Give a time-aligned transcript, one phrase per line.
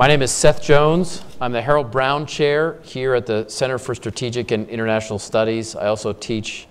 [0.00, 1.22] My name is Seth Jones.
[1.42, 5.76] I'm the Harold Brown Chair here at the Center for Strategic and International Studies.
[5.76, 6.66] I also teach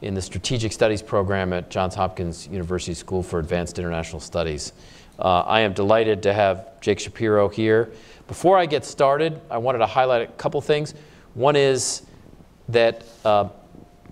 [0.00, 4.72] in the Strategic Studies program at Johns Hopkins University School for Advanced International Studies.
[5.18, 7.92] Uh, I am delighted to have Jake Shapiro here.
[8.26, 10.94] Before I get started, I wanted to highlight a couple things.
[11.34, 12.06] One is
[12.70, 13.50] that uh,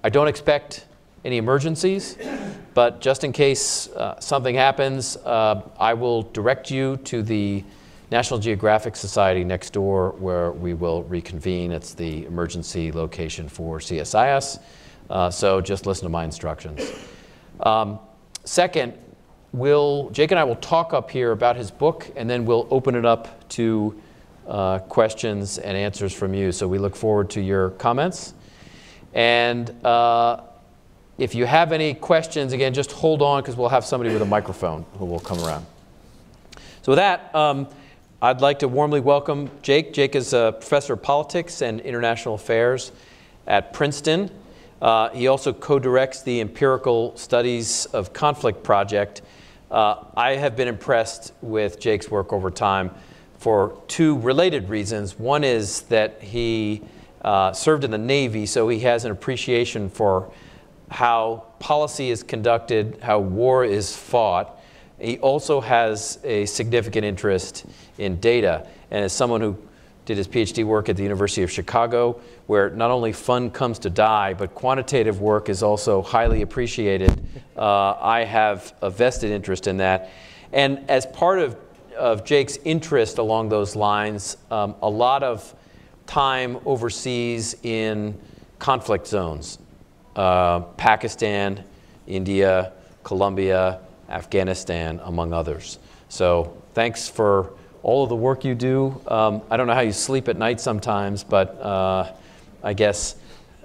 [0.04, 0.84] I don't expect
[1.24, 2.18] any emergencies,
[2.74, 7.64] but just in case uh, something happens, uh, I will direct you to the
[8.10, 11.70] National Geographic Society next door where we will reconvene.
[11.70, 14.60] It's the emergency location for CSIS.
[15.08, 16.92] Uh, so just listen to my instructions.
[17.60, 18.00] Um,
[18.44, 18.94] second,
[19.52, 22.96] we'll, Jake and I will talk up here about his book and then we'll open
[22.96, 24.00] it up to
[24.48, 26.50] uh, questions and answers from you.
[26.50, 28.34] So we look forward to your comments.
[29.14, 30.42] And uh,
[31.16, 34.26] if you have any questions, again, just hold on because we'll have somebody with a
[34.26, 35.64] microphone who will come around.
[36.82, 37.68] So with that, um,
[38.22, 39.94] I'd like to warmly welcome Jake.
[39.94, 42.92] Jake is a professor of politics and international affairs
[43.46, 44.30] at Princeton.
[44.82, 49.22] Uh, he also co-directs the Empirical Studies of Conflict project.
[49.70, 52.90] Uh, I have been impressed with Jake's work over time
[53.38, 55.18] for two related reasons.
[55.18, 56.82] One is that he
[57.22, 60.30] uh, served in the Navy, so he has an appreciation for
[60.90, 64.59] how policy is conducted, how war is fought,
[65.00, 67.66] he also has a significant interest
[67.98, 68.66] in data.
[68.90, 69.56] And as someone who
[70.04, 73.90] did his PhD work at the University of Chicago, where not only fun comes to
[73.90, 77.24] die, but quantitative work is also highly appreciated,
[77.56, 80.10] uh, I have a vested interest in that.
[80.52, 81.56] And as part of,
[81.96, 85.54] of Jake's interest along those lines, um, a lot of
[86.06, 88.18] time overseas in
[88.58, 89.58] conflict zones
[90.16, 91.64] uh, Pakistan,
[92.06, 92.72] India,
[93.04, 95.78] Colombia, Afghanistan, among others.
[96.08, 99.00] So thanks for all of the work you do.
[99.06, 102.12] Um, I don't know how you sleep at night sometimes, but uh,
[102.62, 103.16] I guess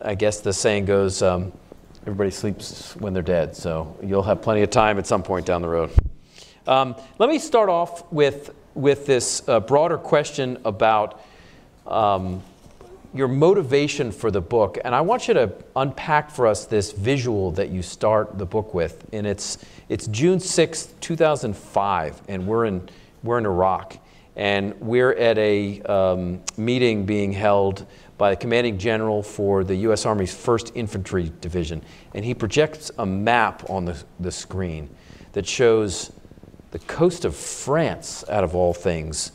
[0.02, 1.52] I guess the saying goes, um,
[2.02, 3.56] everybody sleeps when they're dead.
[3.56, 5.92] So you'll have plenty of time at some point down the road.
[6.68, 11.22] Um, let me start off with with this uh, broader question about
[11.88, 12.44] um,
[13.14, 14.78] your motivation for the book.
[14.84, 18.74] And I want you to unpack for us this visual that you start the book
[18.74, 19.08] with.
[19.14, 19.58] And it's,
[19.88, 22.90] it's June 6th, 2005, and we're in,
[23.24, 23.98] we're in Iraq.
[24.36, 27.86] And we're at a um, meeting being held
[28.18, 30.06] by the commanding general for the U.S.
[30.06, 31.82] Army's 1st Infantry Division.
[32.14, 34.90] And he projects a map on the, the screen
[35.34, 36.12] that shows
[36.72, 39.32] the coast of France, out of all things,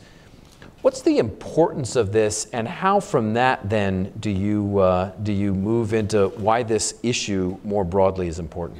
[0.81, 5.53] What's the importance of this, and how from that then do you, uh, do you
[5.53, 8.79] move into why this issue more broadly is important?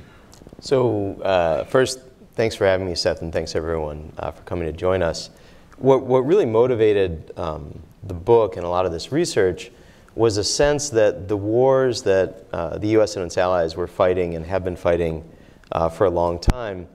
[0.63, 2.01] So, uh, first,
[2.35, 5.31] thanks for having me, Seth, and thanks everyone uh, for coming to join us.
[5.79, 9.71] What, what really motivated um, the book and a lot of this research
[10.13, 14.35] was a sense that the wars that uh, the US and its allies were fighting
[14.35, 15.27] and have been fighting
[15.71, 16.87] uh, for a long time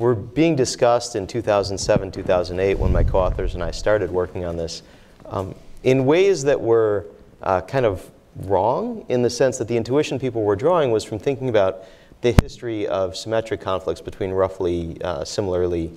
[0.00, 4.82] were being discussed in 2007, 2008 when my co-authors and I started working on this
[5.26, 7.06] um, in ways that were
[7.40, 11.20] uh, kind of wrong in the sense that the intuition people were drawing was from
[11.20, 11.84] thinking about
[12.22, 15.92] the history of symmetric conflicts between roughly uh, similarly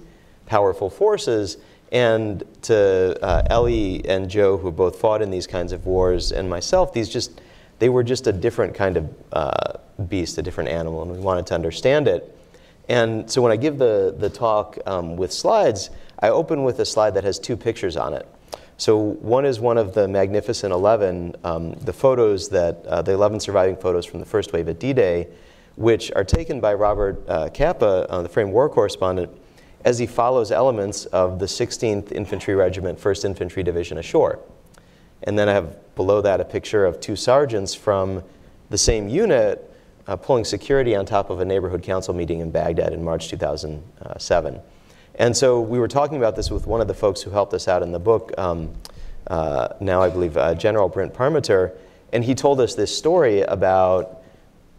[0.45, 1.57] powerful forces
[1.91, 6.49] and to uh, Ellie and Joe who both fought in these kinds of wars and
[6.49, 7.41] myself these just
[7.79, 9.73] they were just a different kind of uh,
[10.07, 12.35] beast a different animal and we wanted to understand it
[12.87, 16.85] and so when I give the, the talk um, with slides, I open with a
[16.85, 18.27] slide that has two pictures on it.
[18.77, 23.39] So one is one of the Magnificent 11, um, the photos that, uh, the 11
[23.39, 25.27] surviving photos from the first wave at D-Day,
[25.75, 29.31] which are taken by Robert uh, Capa, uh, the Frame War correspondent,
[29.83, 34.39] as he follows elements of the 16th Infantry Regiment, 1st Infantry Division ashore.
[35.23, 38.23] And then I have below that a picture of two sergeants from
[38.69, 39.71] the same unit
[40.07, 44.59] uh, pulling security on top of a neighborhood council meeting in Baghdad in March 2007.
[45.15, 47.67] And so we were talking about this with one of the folks who helped us
[47.67, 48.73] out in the book, um,
[49.27, 51.75] uh, now I believe uh, General Brent Parmenter,
[52.11, 54.21] and he told us this story about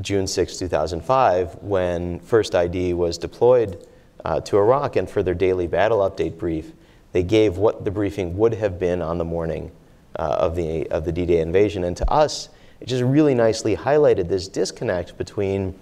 [0.00, 3.86] June 6, 2005, when First ID was deployed
[4.24, 6.72] uh, to Iraq, and for their daily battle update brief,
[7.12, 9.70] they gave what the briefing would have been on the morning
[10.18, 11.84] uh, of the, of the D-Day invasion.
[11.84, 12.50] And to us,
[12.80, 15.78] it just really nicely highlighted this disconnect between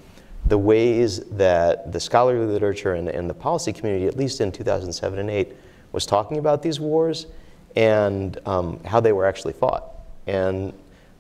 [0.47, 5.19] the ways that the scholarly literature and, and the policy community, at least in 2007
[5.19, 5.57] and 8,
[5.93, 7.27] was talking about these wars
[7.77, 9.85] and um, how they were actually fought.
[10.27, 10.73] And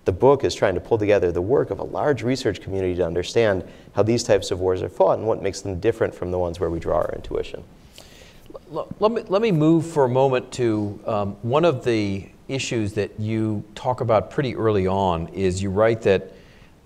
[0.04, 3.06] the book is trying to pull together the work of a large research community to
[3.06, 3.64] understand
[3.94, 6.60] how these types of wars are fought and what makes them different from the ones
[6.60, 7.62] where we draw our intuition.
[8.70, 13.18] let, me, let me move for a moment to um, one of the issues that
[13.18, 16.32] you talk about pretty early on is you write that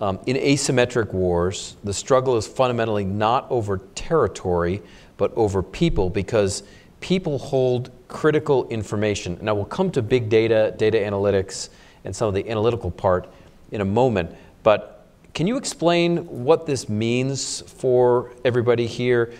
[0.00, 4.80] um, in asymmetric wars, the struggle is fundamentally not over territory,
[5.16, 6.62] but over people, because
[7.00, 9.38] people hold critical information.
[9.42, 11.70] Now, we'll come to big data, data analytics,
[12.04, 13.28] and some of the analytical part
[13.72, 19.32] in a moment, but can you explain what this means for everybody here?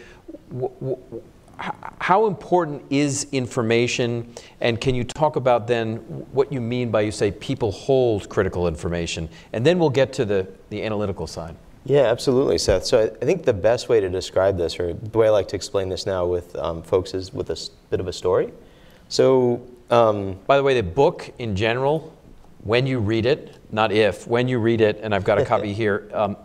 [2.00, 4.32] how important is information?
[4.60, 5.96] And can you talk about then
[6.32, 9.28] what you mean by you say people hold critical information?
[9.52, 11.56] And then we'll get to the, the analytical side.
[11.84, 12.84] Yeah, absolutely, Seth.
[12.84, 15.56] So I think the best way to describe this, or the way I like to
[15.56, 18.52] explain this now with um, folks, is with a bit of a story.
[19.08, 22.14] So, um, by the way, the book in general,
[22.64, 25.72] when you read it, not if, when you read it, and I've got a copy
[25.72, 26.36] here, um,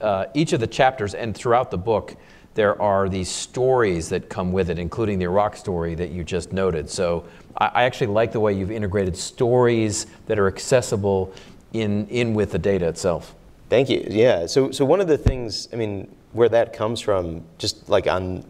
[0.00, 2.16] uh, each of the chapters and throughout the book,
[2.54, 6.52] there are these stories that come with it, including the Iraq story that you just
[6.52, 6.90] noted.
[6.90, 7.24] So
[7.56, 11.32] I, I actually like the way you've integrated stories that are accessible
[11.72, 13.34] in, in with the data itself.
[13.68, 14.04] Thank you.
[14.10, 14.46] Yeah.
[14.46, 18.44] So, so one of the things, I mean, where that comes from, just like on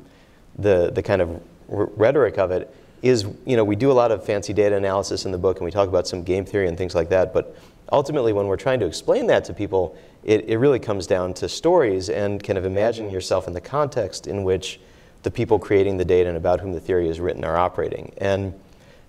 [0.58, 4.24] the, the kind of rhetoric of it, is, you know, we do a lot of
[4.24, 6.94] fancy data analysis in the book and we talk about some game theory and things
[6.94, 7.32] like that.
[7.32, 7.56] But
[7.92, 11.48] ultimately, when we're trying to explain that to people, it, it really comes down to
[11.48, 14.80] stories and kind of imagine yourself in the context in which
[15.22, 18.12] the people creating the data and about whom the theory is written are operating.
[18.18, 18.54] And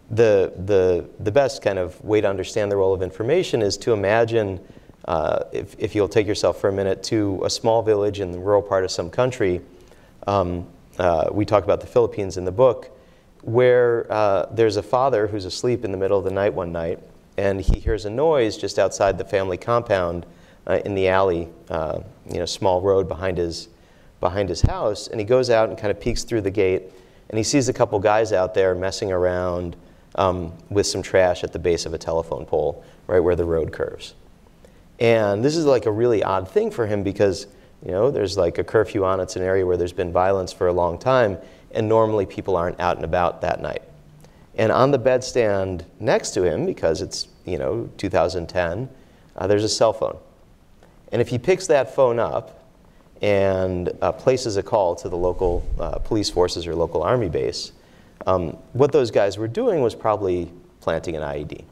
[0.09, 3.93] the, the, the best kind of way to understand the role of information is to
[3.93, 4.59] imagine,
[5.05, 8.39] uh, if, if you'll take yourself for a minute, to a small village in the
[8.39, 9.61] rural part of some country.
[10.27, 10.67] Um,
[10.99, 12.91] uh, we talk about the Philippines in the book,
[13.41, 16.99] where uh, there's a father who's asleep in the middle of the night one night,
[17.37, 20.25] and he hears a noise just outside the family compound
[20.67, 21.99] uh, in the alley, uh,
[22.29, 23.69] you know, small road behind his,
[24.19, 25.07] behind his house.
[25.07, 26.83] And he goes out and kind of peeks through the gate,
[27.29, 29.75] and he sees a couple guys out there messing around
[30.15, 33.71] um, with some trash at the base of a telephone pole, right where the road
[33.71, 34.13] curves.
[34.99, 37.47] And this is like a really odd thing for him because,
[37.83, 39.19] you know, there's like a curfew on.
[39.19, 41.39] It's an area where there's been violence for a long time,
[41.73, 43.81] and normally people aren't out and about that night.
[44.55, 48.89] And on the bedstand next to him, because it's, you know, 2010,
[49.37, 50.17] uh, there's a cell phone.
[51.11, 52.63] And if he picks that phone up
[53.21, 57.71] and uh, places a call to the local uh, police forces or local army base,
[58.27, 61.63] um, what those guys were doing was probably planting an IED.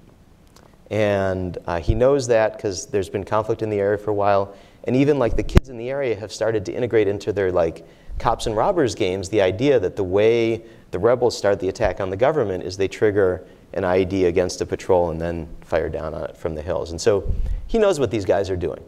[0.90, 4.56] And uh, he knows that because there's been conflict in the area for a while.
[4.86, 7.86] And even like the kids in the area have started to integrate into their like
[8.20, 12.10] cops and robbers games the idea that the way the rebels start the attack on
[12.10, 16.24] the government is they trigger an IED against a patrol and then fire down on
[16.24, 16.92] it from the hills.
[16.92, 17.32] And so
[17.68, 18.84] he knows what these guys are doing.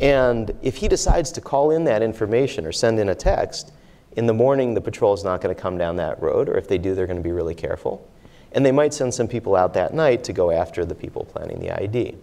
[0.00, 3.72] And if he decides to call in that information or send in a text,
[4.16, 6.68] in the morning the patrol is not going to come down that road, or if
[6.68, 8.08] they do, they're going to be really careful.
[8.52, 11.60] And they might send some people out that night to go after the people planning
[11.60, 12.16] the IED.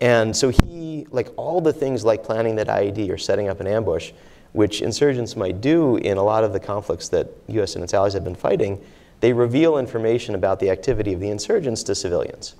[0.00, 3.66] And so he, like all the things like planning that IED or setting up an
[3.66, 4.12] ambush,
[4.52, 8.14] which insurgents might do in a lot of the conflicts that US and its allies
[8.14, 8.82] have been fighting,
[9.20, 12.54] they reveal information about the activity of the insurgents to civilians.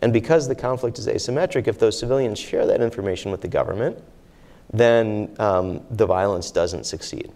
[0.00, 4.02] And because the conflict is asymmetric, if those civilians share that information with the government,
[4.72, 7.32] then um, the violence doesn't succeed.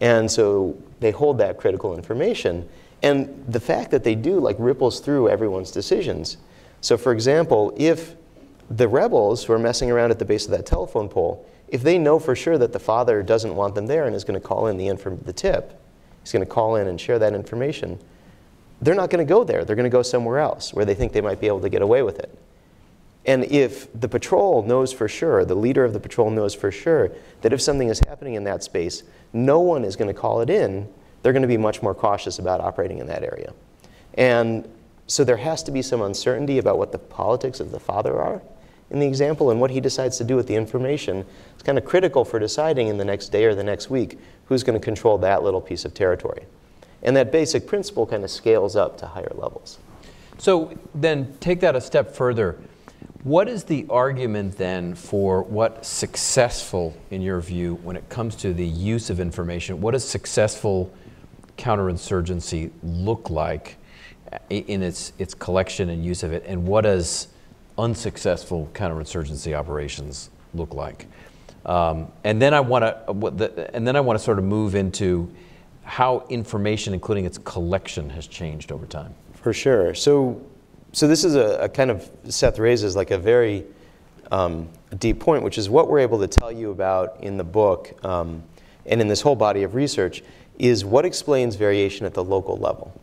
[0.00, 2.68] And so they hold that critical information.
[3.02, 6.38] And the fact that they do like ripples through everyone's decisions.
[6.80, 8.16] So for example, if
[8.70, 11.98] the rebels who are messing around at the base of that telephone pole, if they
[11.98, 14.66] know for sure that the father doesn't want them there and is going to call
[14.66, 14.90] in the,
[15.24, 15.80] the tip,
[16.22, 17.98] he's going to call in and share that information,
[18.80, 19.64] they're not going to go there.
[19.64, 21.82] They're going to go somewhere else where they think they might be able to get
[21.82, 22.36] away with it.
[23.26, 27.10] And if the patrol knows for sure, the leader of the patrol knows for sure,
[27.42, 30.48] that if something is happening in that space, no one is going to call it
[30.48, 30.88] in,
[31.22, 33.52] they're going to be much more cautious about operating in that area.
[34.14, 34.68] And
[35.06, 38.40] so there has to be some uncertainty about what the politics of the father are
[38.90, 41.24] in the example and what he decides to do with the information.
[41.54, 44.62] It's kind of critical for deciding in the next day or the next week who's
[44.62, 46.44] going to control that little piece of territory.
[47.02, 49.78] And that basic principle kind of scales up to higher levels.
[50.38, 52.58] So then take that a step further.
[53.24, 58.54] What is the argument then for what successful, in your view, when it comes to
[58.54, 59.80] the use of information?
[59.80, 60.92] What does successful
[61.56, 63.76] counterinsurgency look like
[64.48, 66.44] in its, its collection and use of it?
[66.46, 67.28] And what does
[67.78, 71.06] unsuccessful counterinsurgency operations look like?
[71.64, 75.32] Um, and then I want to, and then I want to sort of move into
[75.84, 79.14] how information, including its collection, has changed over time.
[79.34, 79.94] For sure.
[79.94, 80.42] So,
[80.92, 83.64] so this is a, a kind of Seth raises like a very
[84.30, 84.68] um,
[84.98, 88.42] deep point, which is what we're able to tell you about in the book um,
[88.86, 90.22] and in this whole body of research
[90.58, 92.98] is what explains variation at the local level.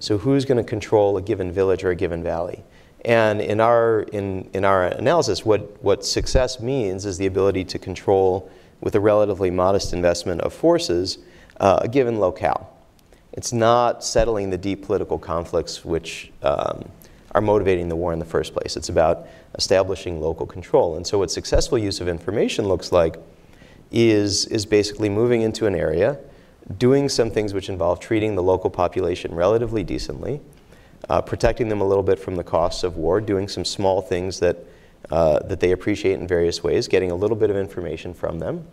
[0.00, 2.62] So who's going to control a given village or a given valley?
[3.04, 7.78] And in our, in, in our analysis, what, what success means is the ability to
[7.78, 8.50] control,
[8.80, 11.18] with a relatively modest investment of forces,
[11.60, 12.72] uh, a given locale.
[13.32, 16.88] It's not settling the deep political conflicts which um,
[17.32, 18.76] are motivating the war in the first place.
[18.76, 20.96] It's about establishing local control.
[20.96, 23.16] And so, what successful use of information looks like
[23.90, 26.18] is, is basically moving into an area,
[26.78, 30.40] doing some things which involve treating the local population relatively decently,
[31.08, 34.40] uh, protecting them a little bit from the costs of war, doing some small things
[34.40, 34.58] that,
[35.10, 38.66] uh, that they appreciate in various ways, getting a little bit of information from them,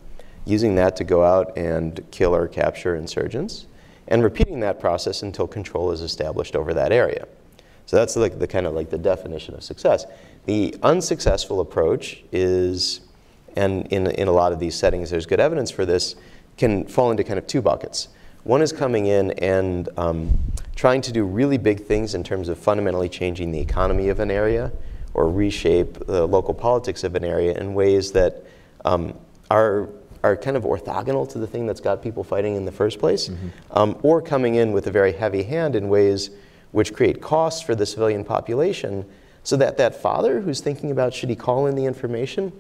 [0.46, 3.68] using that to go out and kill or capture insurgents,
[4.08, 7.28] and repeating that process until control is established over that area.
[7.86, 10.06] So that's like the kind of like the definition of success.
[10.46, 13.02] The unsuccessful approach is,
[13.56, 16.16] and in, in a lot of these settings, there's good evidence for this,
[16.58, 18.10] can fall into kind of two buckets.
[18.46, 20.38] One is coming in and um,
[20.76, 24.30] trying to do really big things in terms of fundamentally changing the economy of an
[24.30, 24.72] area
[25.16, 28.46] or reshape the local politics of an area in ways that
[28.86, 29.18] um,
[29.50, 29.90] are,
[30.22, 33.30] are kind of orthogonal to the thing that's got people fighting in the first place,
[33.30, 33.48] mm-hmm.
[33.72, 36.30] um, or coming in with a very heavy hand in ways
[36.72, 39.04] which create costs for the civilian population
[39.42, 42.54] so that that father who's thinking about should he call in the information,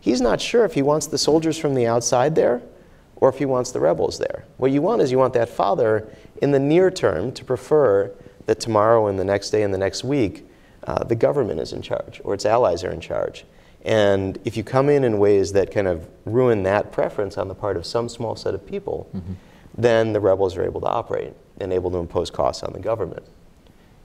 [0.00, 2.60] he's not sure if he wants the soldiers from the outside there
[3.20, 4.44] or if he wants the rebels there.
[4.56, 6.08] What you want is you want that father
[6.40, 8.12] in the near term to prefer
[8.46, 10.46] that tomorrow and the next day and the next week
[10.84, 13.44] uh, the government is in charge or its allies are in charge.
[13.82, 17.54] And if you come in in ways that kind of ruin that preference on the
[17.54, 19.32] part of some small set of people, mm-hmm.
[19.76, 23.24] then the rebels are able to operate and able to impose costs on the government.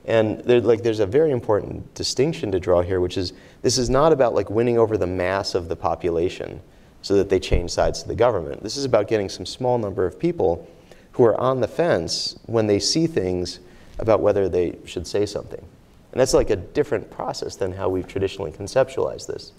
[0.05, 3.89] And there, like, there's a very important distinction to draw here, which is this is
[3.89, 6.61] not about like winning over the mass of the population
[7.05, 8.63] so that they change sides to the government.
[8.63, 10.67] This is about getting some small number of people
[11.11, 13.59] who are on the fence when they see things
[13.99, 15.63] about whether they should say something.
[16.11, 19.51] And that's like a different process than how we've traditionally conceptualized this.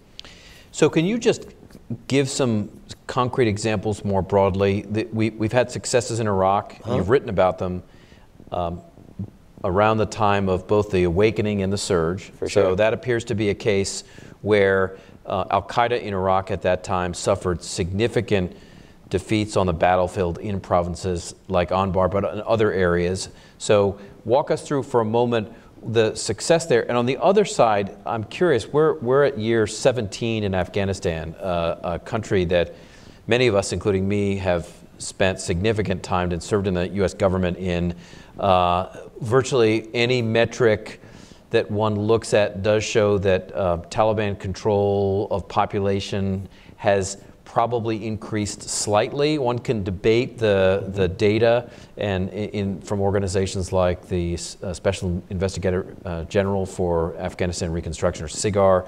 [0.72, 1.46] So, can you just
[2.08, 2.68] give some
[3.06, 4.84] concrete examples more broadly?
[5.12, 6.96] We, have had successes in Iraq, huh?
[6.96, 7.84] you've written about them.
[8.50, 8.82] Um,
[9.64, 12.30] around the time of both the awakening and the surge.
[12.30, 14.04] For so that appears to be a case
[14.42, 18.56] where uh, Al Qaeda in Iraq at that time suffered significant
[19.08, 23.28] defeats on the battlefield in provinces like Anbar, but in other areas.
[23.58, 25.52] So walk us through for a moment
[25.82, 26.88] the success there.
[26.88, 31.80] And on the other side, I'm curious, we're, we're at year 17 in Afghanistan, uh,
[31.82, 32.74] a country that
[33.26, 37.14] many of us, including me, have spent significant time and served in the U.S.
[37.14, 37.94] government in.
[38.38, 41.00] Uh, virtually any metric
[41.50, 48.62] that one looks at does show that uh, Taliban control of population has probably increased
[48.62, 49.38] slightly.
[49.38, 55.96] One can debate the, the data and in, from organizations like the uh, Special Investigator
[56.04, 58.86] uh, General for Afghanistan Reconstruction or SIGAR,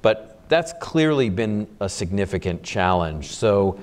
[0.00, 3.34] but that's clearly been a significant challenge.
[3.34, 3.78] So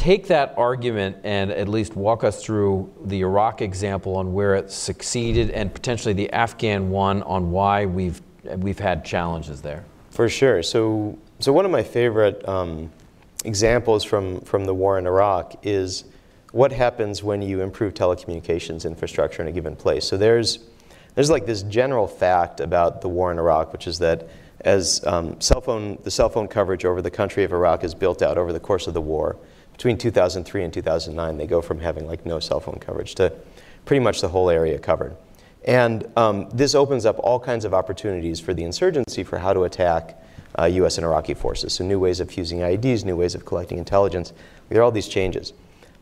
[0.00, 4.70] take that argument and at least walk us through the Iraq example on where it
[4.70, 8.22] succeeded and potentially the Afghan one on why we've,
[8.56, 9.84] we've had challenges there.
[10.08, 10.62] For sure.
[10.62, 12.90] So, so one of my favorite um,
[13.44, 16.04] examples from, from the war in Iraq is
[16.52, 20.06] what happens when you improve telecommunications infrastructure in a given place.
[20.06, 20.60] So there's,
[21.14, 24.30] there's like this general fact about the war in Iraq, which is that
[24.62, 28.22] as um, cell phone, the cell phone coverage over the country of Iraq is built
[28.22, 29.36] out over the course of the war,
[29.80, 33.32] between 2003 and 2009, they go from having like no cell phone coverage to
[33.86, 35.16] pretty much the whole area covered.
[35.64, 39.62] And um, this opens up all kinds of opportunities for the insurgency for how to
[39.62, 40.22] attack
[40.58, 41.72] uh, US and Iraqi forces.
[41.72, 44.34] So, new ways of fusing IEDs, new ways of collecting intelligence.
[44.68, 45.54] There are all these changes,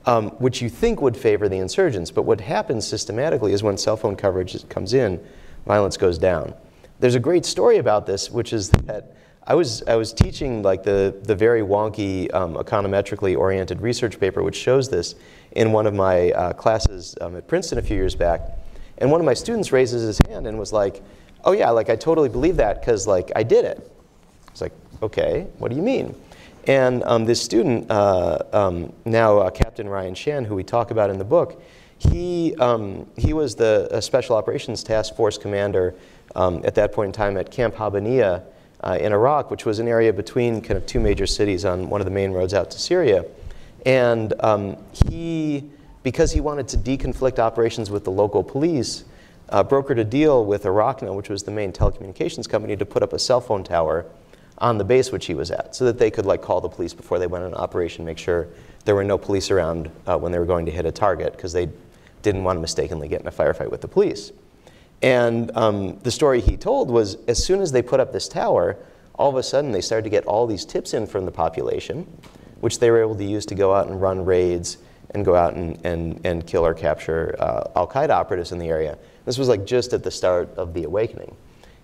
[0.07, 2.11] um, which you think would favor the insurgents.
[2.11, 5.25] But what happens systematically is when cell phone coverage comes in,
[5.67, 6.53] violence goes down.
[6.99, 9.15] There's a great story about this, which is that
[9.49, 14.43] I was, I was teaching like the, the very wonky um, econometrically oriented research paper,
[14.43, 15.15] which shows this
[15.53, 18.43] in one of my uh, classes um, at Princeton a few years back.
[18.99, 21.03] And one of my students raises his hand and was like,
[21.45, 23.91] oh yeah, like I totally believe that because like I did it.
[24.49, 26.15] I was like, okay, what do you mean?
[26.67, 31.09] And um, this student, uh, um, now uh, Captain Ryan Shan, who we talk about
[31.09, 31.63] in the book,
[31.97, 35.95] he, um, he was the Special Operations Task Force commander
[36.37, 38.43] um, at that point in time at Camp Habbaniyah
[38.81, 42.01] uh, in Iraq, which was an area between kind of two major cities on one
[42.01, 43.25] of the main roads out to Syria.
[43.85, 44.77] And um,
[45.09, 45.71] he,
[46.03, 49.05] because he wanted to deconflict operations with the local police,
[49.49, 53.13] uh, brokered a deal with Iraqna, which was the main telecommunications company, to put up
[53.13, 54.07] a cell phone tower
[54.59, 56.93] on the base which he was at so that they could like call the police
[56.93, 58.49] before they went on operation, make sure
[58.85, 61.53] there were no police around uh, when they were going to hit a target because
[61.53, 61.69] they
[62.23, 64.33] didn't want to mistakenly get in a firefight with the police.
[65.03, 68.77] And um, the story he told was as soon as they put up this tower,
[69.15, 72.07] all of a sudden they started to get all these tips in from the population,
[72.61, 74.79] which they were able to use to go out and run raids
[75.11, 78.69] and go out and, and, and kill or capture uh, Al Qaeda operatives in the
[78.69, 78.99] area.
[79.25, 81.35] This was like just at the start of the awakening.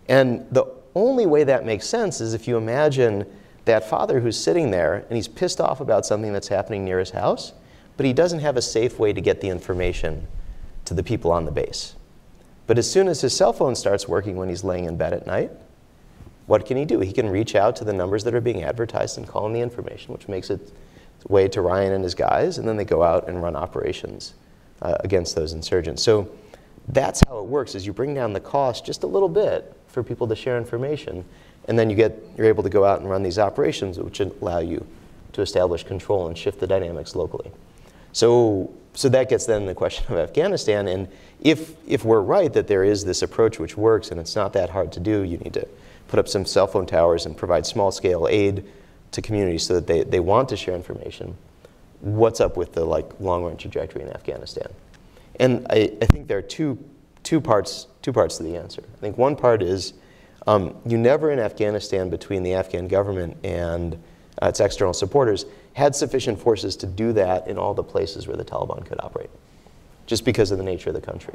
[0.08, 3.24] And the only way that makes sense is if you imagine
[3.64, 7.10] that father who's sitting there and he's pissed off about something that's happening near his
[7.10, 7.52] house,
[7.96, 10.26] but he doesn't have a safe way to get the information
[10.84, 11.94] to the people on the base.
[12.66, 15.26] But as soon as his cell phone starts working when he's laying in bed at
[15.26, 15.50] night,
[16.46, 17.00] what can he do?
[17.00, 19.60] He can reach out to the numbers that are being advertised and call in the
[19.60, 20.72] information, which makes it
[21.28, 24.34] way to Ryan and his guys, and then they go out and run operations
[24.82, 26.02] uh, against those insurgents.
[26.02, 26.30] So
[26.88, 30.02] that's how it works: is you bring down the cost just a little bit for
[30.02, 31.24] people to share information,
[31.66, 34.58] and then you get you're able to go out and run these operations, which allow
[34.58, 34.86] you
[35.32, 37.50] to establish control and shift the dynamics locally.
[38.12, 41.08] So, so that gets then the question of Afghanistan, and
[41.40, 44.70] if if we're right that there is this approach which works and it's not that
[44.70, 45.66] hard to do, you need to
[46.08, 48.64] put up some cell phone towers and provide small scale aid
[49.10, 51.36] to communities so that they, they want to share information.
[52.00, 54.68] What's up with the like long run trajectory in Afghanistan?
[55.40, 56.78] And I, I think there are two,
[57.22, 58.82] two, parts, two parts to the answer.
[58.96, 59.94] I think one part is
[60.46, 63.94] um, you never in Afghanistan between the Afghan government and
[64.42, 68.36] uh, its external supporters had sufficient forces to do that in all the places where
[68.36, 69.30] the Taliban could operate,
[70.06, 71.34] just because of the nature of the country.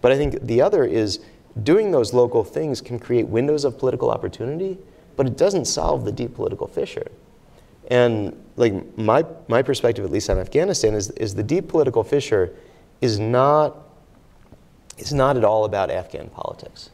[0.00, 1.20] But I think the other is
[1.62, 4.78] doing those local things can create windows of political opportunity
[5.18, 7.10] but it doesn't solve the deep political fissure.
[7.90, 12.54] And like my, my perspective, at least on Afghanistan, is, is the deep political fissure
[13.00, 13.76] is not,
[14.96, 16.90] is not at all about Afghan politics.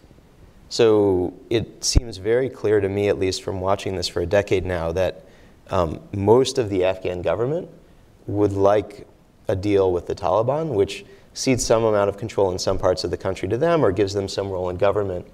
[0.71, 4.65] So it seems very clear to me, at least from watching this for a decade
[4.65, 5.24] now, that
[5.75, 7.69] um, most of the Afghan government
[8.29, 9.09] would like
[9.49, 13.11] a deal with the Taliban, which cedes some amount of control in some parts of
[13.11, 15.27] the country to them or gives them some role in government.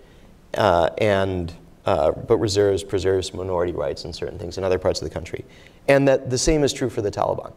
[0.55, 1.53] Uh, and
[1.85, 5.45] uh, but reserves, preserves minority rights and certain things in other parts of the country.
[5.89, 7.53] And that the same is true for the Taliban.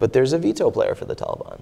[0.00, 1.60] But there's a veto player for the Taliban.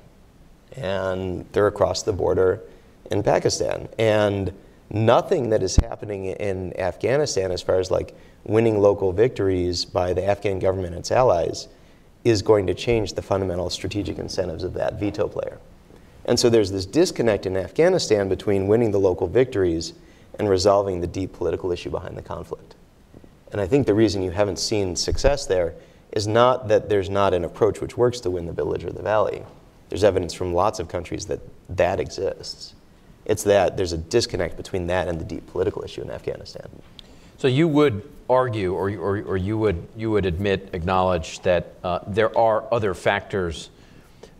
[0.75, 2.63] And they're across the border
[3.11, 3.89] in Pakistan.
[3.99, 4.55] And
[4.91, 10.25] nothing that is happening in Afghanistan, as far as like winning local victories by the
[10.25, 11.69] Afghan government and its allies,
[12.25, 15.59] is going to change the fundamental strategic incentives of that veto player.
[16.25, 19.95] And so there's this disconnect in Afghanistan between winning the local victories
[20.39, 22.75] and resolving the deep political issue behind the conflict.
[23.51, 25.75] And I think the reason you haven't seen success there
[26.13, 29.03] is not that there's not an approach which works to win the village or the
[29.03, 29.43] valley.
[29.89, 32.75] There's evidence from lots of countries that that exists.
[33.29, 36.69] It's that there's a disconnect between that and the deep political issue in Afghanistan.
[37.37, 42.01] So you would argue, or, or, or you, would, you would admit, acknowledge that uh,
[42.07, 43.71] there are other factors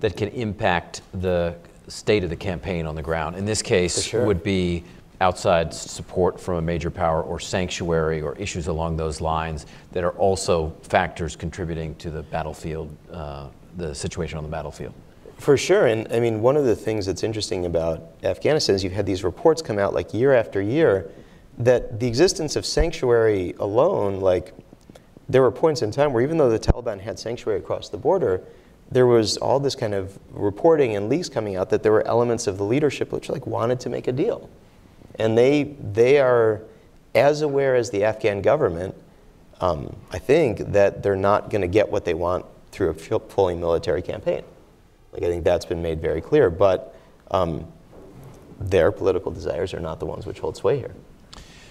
[0.01, 1.55] that can impact the
[1.89, 3.37] state of the campaign on the ground.
[3.37, 4.25] In this case, sure.
[4.25, 4.85] would be
[5.21, 10.13] outside support from a major power or sanctuary or issues along those lines that are
[10.13, 14.95] also factors contributing to the battlefield, uh, the situation on the battlefield.
[15.39, 15.87] For sure.
[15.87, 19.25] And I mean, one of the things that's interesting about Afghanistan is you've had these
[19.25, 21.11] reports come out like year after year
[21.59, 24.55] that the existence of sanctuary alone, like,
[25.29, 28.43] there were points in time where even though the Taliban had sanctuary across the border,
[28.91, 32.47] there was all this kind of reporting and leaks coming out that there were elements
[32.47, 34.49] of the leadership which like wanted to make a deal
[35.19, 36.63] and they, they are
[37.15, 38.95] as aware as the Afghan government,
[39.61, 43.57] um, I think, that they're not going to get what they want through a fully
[43.57, 44.43] military campaign.
[45.19, 46.49] Like, I think that's been made very clear.
[46.49, 46.95] But
[47.33, 47.67] um,
[48.61, 50.95] their political desires are not the ones which hold sway here.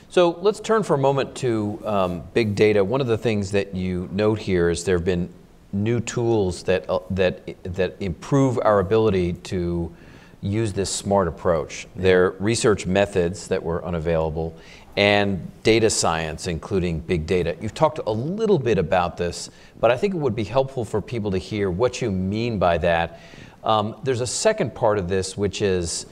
[0.10, 2.84] So let's turn for a moment to um, big data.
[2.84, 5.30] One of the things that you note here is there have been
[5.72, 9.96] new tools that, uh, that, that improve our ability to
[10.42, 11.88] use this smart approach.
[11.96, 14.58] There are research methods that were unavailable
[14.98, 17.56] and data science, including big data.
[17.62, 21.02] You've talked a little bit about this, but I think it would be helpful for
[21.04, 23.22] people to hear what you mean by that.
[23.64, 26.08] Um, there's a second part of this, which is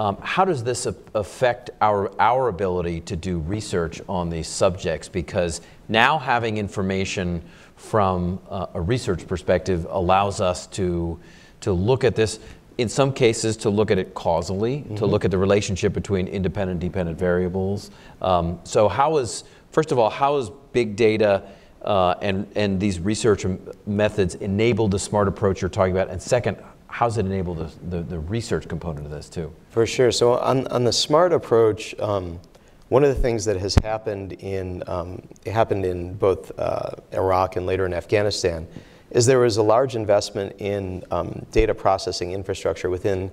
[0.00, 5.08] um, how does this affect our, our ability to do research on these subjects?
[5.08, 7.40] Because now having information
[7.76, 11.20] from uh, a research perspective allows us to,
[11.60, 12.40] to look at this
[12.78, 14.96] in some cases to look at it causally, mm-hmm.
[14.96, 17.90] to look at the relationship between independent dependent variables.
[18.20, 21.42] Um, so how is, first of all, how is big data
[21.82, 23.46] uh, and, and these research
[23.86, 26.10] methods enable the smart approach you're talking about?
[26.10, 26.56] And second,
[26.88, 29.52] how does it enable the, the, the research component of this too?
[29.70, 30.10] For sure.
[30.10, 32.40] So on, on the smart approach, um,
[32.88, 37.66] one of the things that has happened in, um, happened in both uh, Iraq and
[37.66, 38.66] later in Afghanistan
[39.14, 43.30] is there was a large investment in um, data processing infrastructure within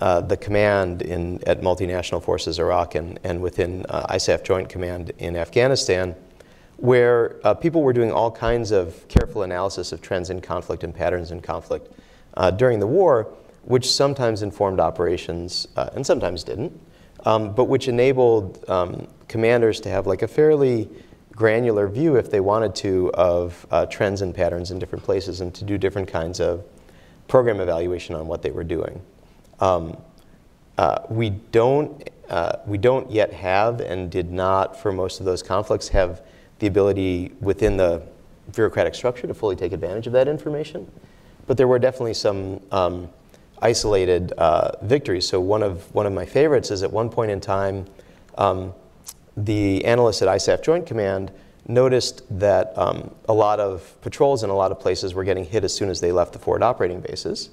[0.00, 5.10] uh, the command in, at multinational forces Iraq and, and within uh, ISAF Joint Command
[5.18, 6.14] in Afghanistan,
[6.76, 10.94] where uh, people were doing all kinds of careful analysis of trends in conflict and
[10.94, 11.92] patterns in conflict
[12.34, 13.32] uh, during the war,
[13.64, 16.78] which sometimes informed operations uh, and sometimes didn't,
[17.24, 20.88] um, but which enabled um, commanders to have like a fairly
[21.36, 25.54] granular view, if they wanted to, of uh, trends and patterns in different places and
[25.54, 26.64] to do different kinds of
[27.28, 29.00] program evaluation on what they were doing.
[29.60, 29.96] Um,
[30.78, 35.44] uh, we don't uh, we don't yet have and did not for most of those
[35.44, 36.22] conflicts have
[36.58, 38.02] the ability within the
[38.52, 40.90] bureaucratic structure to fully take advantage of that information.
[41.46, 43.08] But there were definitely some um,
[43.62, 45.28] isolated uh, victories.
[45.28, 47.86] So one of one of my favorites is at one point in time,
[48.36, 48.74] um,
[49.36, 51.30] the analysts at ISAF Joint Command
[51.68, 55.64] noticed that um, a lot of patrols in a lot of places were getting hit
[55.64, 57.50] as soon as they left the forward operating bases.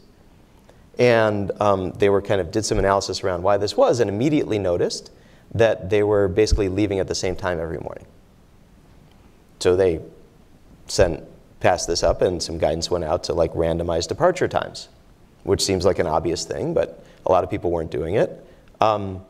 [1.00, 4.60] And um, they were kind of did some analysis around why this was and immediately
[4.60, 5.12] noticed
[5.56, 8.06] that they were basically leaving at the same time every morning.
[9.60, 10.02] So they
[10.88, 11.24] sent
[11.60, 14.90] passed this up and some guidance went out to like randomized departure times,
[15.44, 18.46] which seems like an obvious thing, but a lot of people weren't doing it.
[18.82, 19.24] Um,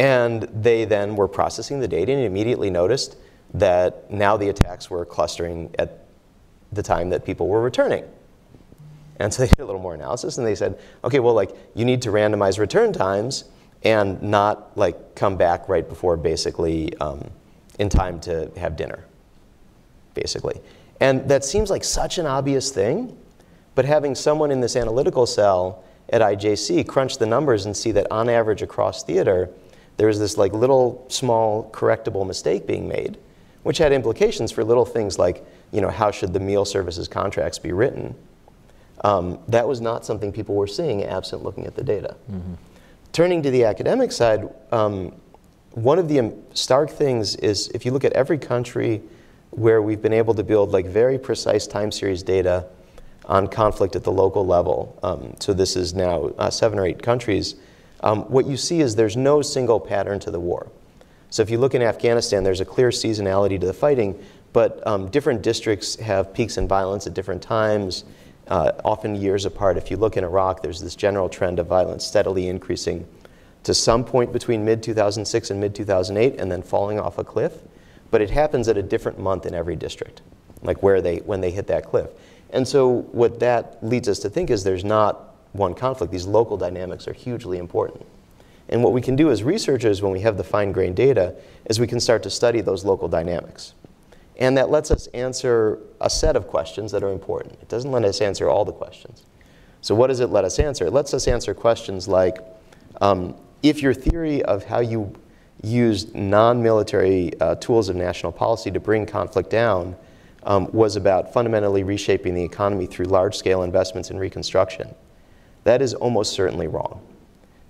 [0.00, 3.16] and they then were processing the data and immediately noticed
[3.52, 6.06] that now the attacks were clustering at
[6.72, 8.02] the time that people were returning.
[9.18, 11.84] And so they did a little more analysis and they said, okay, well, like you
[11.84, 13.44] need to randomize return times
[13.82, 17.30] and not like come back right before basically um,
[17.78, 19.04] in time to have dinner,
[20.14, 20.62] basically.
[21.00, 23.18] And that seems like such an obvious thing,
[23.74, 28.10] but having someone in this analytical cell at IJC crunch the numbers and see that
[28.10, 29.50] on average across theater,
[30.00, 33.18] there's this like little small correctable mistake being made,
[33.64, 37.58] which had implications for little things like, you know, how should the meal services contracts
[37.58, 38.14] be written?
[39.04, 42.16] Um, that was not something people were seeing absent looking at the data.
[42.32, 42.54] Mm-hmm.
[43.12, 45.12] Turning to the academic side, um,
[45.72, 49.02] one of the stark things is if you look at every country
[49.50, 52.64] where we've been able to build like very precise time series data
[53.26, 57.02] on conflict at the local level, um, so this is now uh, seven or eight
[57.02, 57.56] countries,
[58.02, 60.70] um, what you see is there's no single pattern to the war.
[61.28, 65.08] So if you look in Afghanistan, there's a clear seasonality to the fighting, but um,
[65.10, 68.04] different districts have peaks in violence at different times
[68.48, 69.76] uh, often years apart.
[69.76, 73.06] If you look in Iraq, there's this general trend of violence steadily increasing
[73.62, 77.52] to some point between mid 2006 and mid 2008 and then falling off a cliff.
[78.10, 80.22] But it happens at a different month in every district,
[80.62, 82.08] like where they, when they hit that cliff.
[82.52, 86.12] And so, what that leads us to think is there's not one conflict.
[86.12, 88.06] These local dynamics are hugely important.
[88.68, 91.34] And what we can do as researchers when we have the fine grained data
[91.66, 93.74] is we can start to study those local dynamics.
[94.36, 97.58] And that lets us answer a set of questions that are important.
[97.60, 99.24] It doesn't let us answer all the questions.
[99.82, 100.86] So, what does it let us answer?
[100.86, 102.38] It lets us answer questions like
[103.00, 105.14] um, if your theory of how you
[105.62, 109.96] used non military uh, tools of national policy to bring conflict down
[110.44, 114.94] um, was about fundamentally reshaping the economy through large scale investments in reconstruction,
[115.64, 117.00] that is almost certainly wrong.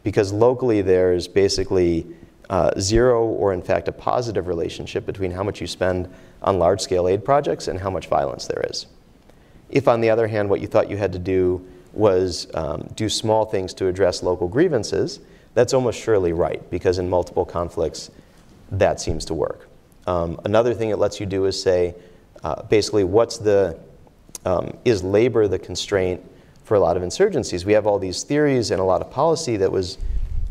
[0.03, 2.07] Because locally, there's basically
[2.49, 6.09] uh, zero or, in fact, a positive relationship between how much you spend
[6.43, 8.87] on large scale aid projects and how much violence there is.
[9.69, 13.09] If, on the other hand, what you thought you had to do was um, do
[13.09, 15.21] small things to address local grievances,
[15.55, 18.11] that's almost surely right, because in multiple conflicts,
[18.73, 19.69] that seems to work.
[20.07, 21.95] Um, another thing it lets you do is say,
[22.43, 23.79] uh, basically, what's the,
[24.45, 26.25] um, is labor the constraint
[26.71, 27.65] for a lot of insurgencies?
[27.65, 29.99] We have all these theories and a lot of policy that was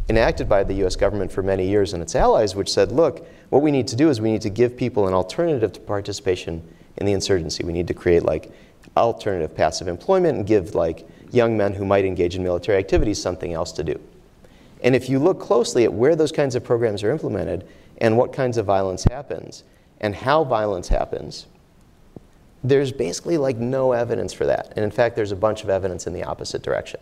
[0.10, 3.62] enacted by the US government for many years and its allies, which said, look, what
[3.62, 6.62] we need to do is we need to give people an alternative to participation
[6.98, 7.64] in the insurgency.
[7.64, 8.52] We need to create like
[8.98, 13.54] alternative passive employment and give like young men who might engage in military activities something
[13.54, 13.98] else to do.
[14.84, 17.66] And if you look closely at where those kinds of programs are implemented
[18.00, 19.64] and what kinds of violence happens
[20.02, 21.46] and how violence happens,
[22.64, 24.74] there's basically like no evidence for that.
[24.76, 27.00] And in fact, there's a bunch of evidence in the opposite direction.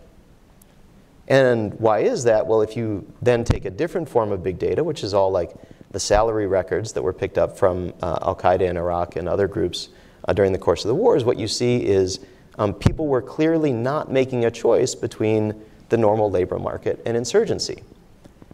[1.28, 2.48] And why is that?
[2.48, 5.52] Well, if you then take a different form of big data, which is all like
[5.92, 9.48] the salary records that were picked up from uh, Al Qaeda in Iraq and other
[9.48, 9.90] groups
[10.28, 12.20] uh, during the course of the wars, what you see is
[12.58, 15.54] um, people were clearly not making a choice between
[15.90, 17.84] the normal labor market and insurgency.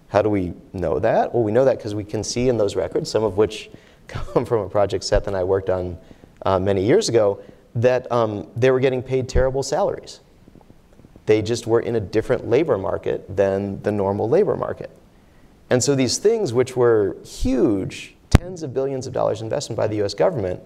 [0.10, 1.34] How do we know that?
[1.34, 3.70] Well, we know that because we can see in those records, some of which
[4.08, 5.98] come from a project Seth and I worked on
[6.44, 7.42] uh, many years ago,
[7.76, 10.20] that um, they were getting paid terrible salaries.
[11.26, 14.92] They just were in a different labor market than the normal labor market.
[15.70, 20.04] And so these things, which were huge, tens of billions of dollars investment by the
[20.04, 20.62] US government,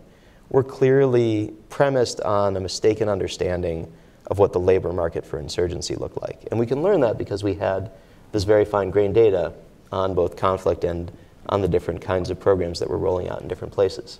[0.50, 3.92] were clearly premised on a mistaken understanding
[4.28, 6.48] of what the labor market for insurgency looked like.
[6.52, 7.92] And we can learn that because we had
[8.32, 9.54] this very fine grained data
[9.92, 11.12] on both conflict and
[11.50, 14.20] on the different kinds of programs that were rolling out in different places.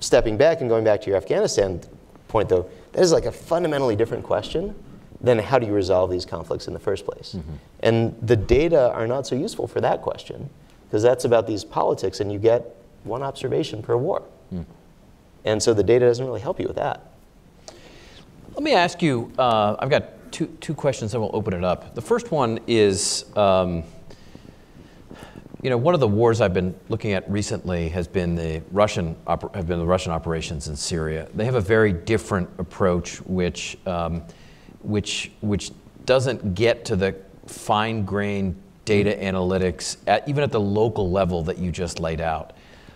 [0.00, 1.80] Stepping back and going back to your Afghanistan
[2.28, 4.74] point, though, that is like a fundamentally different question
[5.20, 7.34] than how do you resolve these conflicts in the first place.
[7.36, 7.54] Mm-hmm.
[7.80, 10.50] And the data are not so useful for that question
[10.86, 14.22] because that's about these politics, and you get one observation per war.
[14.52, 14.64] Mm.
[15.44, 17.12] And so the data doesn't really help you with that.
[18.54, 21.94] Let me ask you uh, I've got two, two questions, and we'll open it up.
[21.94, 23.84] The first one is um,
[25.62, 29.16] you know, one of the wars I've been looking at recently has been the Russian
[29.26, 31.28] have been the Russian operations in Syria.
[31.34, 34.22] They have a very different approach, which um,
[34.82, 35.72] which which
[36.04, 37.16] doesn't get to the
[37.46, 42.52] fine-grained data analytics at, even at the local level that you just laid out.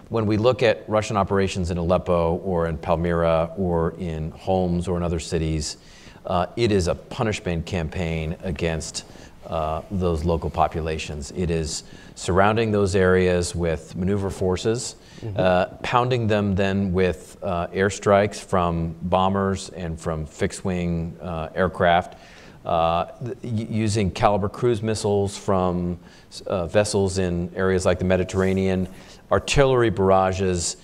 [0.08, 4.96] When we look at Russian operations in Aleppo or in Palmyra or in Homs or
[4.96, 5.78] in other cities,
[6.26, 9.04] uh, it is a punishment campaign against
[9.50, 11.32] uh, those local populations.
[11.32, 11.82] It is
[12.14, 15.36] surrounding those areas with maneuver forces, mm-hmm.
[15.36, 22.16] uh, pounding them then with uh, airstrikes from bombers and from fixed wing uh, aircraft,
[22.64, 23.06] uh,
[23.42, 25.98] using Kalibr cruise missiles from
[26.46, 28.88] uh, vessels in areas like the Mediterranean,
[29.32, 30.76] artillery barrages,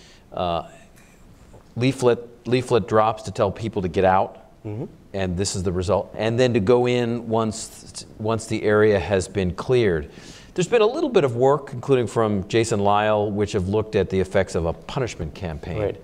[1.77, 4.51] leaflet, leaflet drops to tell people to get out.
[4.65, 6.15] Mm-hmm and this is the result.
[6.17, 10.11] And then to go in once, once the area has been cleared.
[10.55, 14.11] There's been a little bit of work, including from Jason Lyall, which have looked at
[14.11, 15.81] the effects of a punishment campaign.
[15.81, 16.03] Right.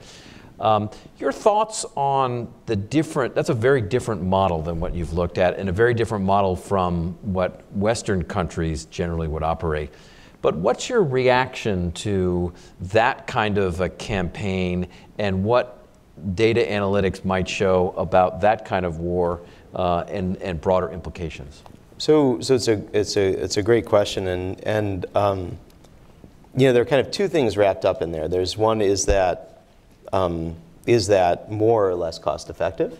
[0.61, 5.37] Um, your thoughts on the different, that's a very different model than what you've looked
[5.37, 9.90] at, and a very different model from what Western countries generally would operate.
[10.40, 15.82] But what's your reaction to that kind of a campaign and what
[16.35, 19.40] data analytics might show about that kind of war
[19.74, 21.62] uh, and, and broader implications?
[21.98, 25.56] So, so it's a it's a it's a great question, and and um,
[26.56, 28.26] you know there are kind of two things wrapped up in there.
[28.26, 29.62] There's one is that
[30.12, 32.98] um, is that more or less cost effective,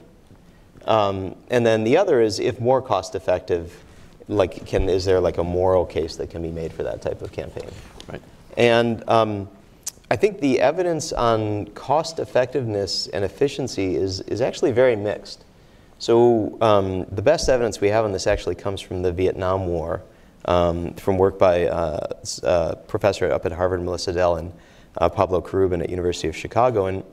[0.87, 3.83] um, and then the other is if more cost effective,
[4.29, 7.23] like can is there like a moral case that can be made for that type
[7.23, 7.71] of campaign?
[8.07, 8.23] Right.
[8.57, 9.49] And um,
[10.13, 15.43] I think the evidence on cost effectiveness and efficiency is, is actually very mixed.
[15.99, 20.03] So um, the best evidence we have on this actually comes from the Vietnam War,
[20.45, 22.09] um, from work by uh,
[22.43, 24.53] uh, professor up at Harvard, Melissa Dell, and
[24.99, 26.85] uh, Pablo Querubin at University of Chicago.
[26.85, 27.05] And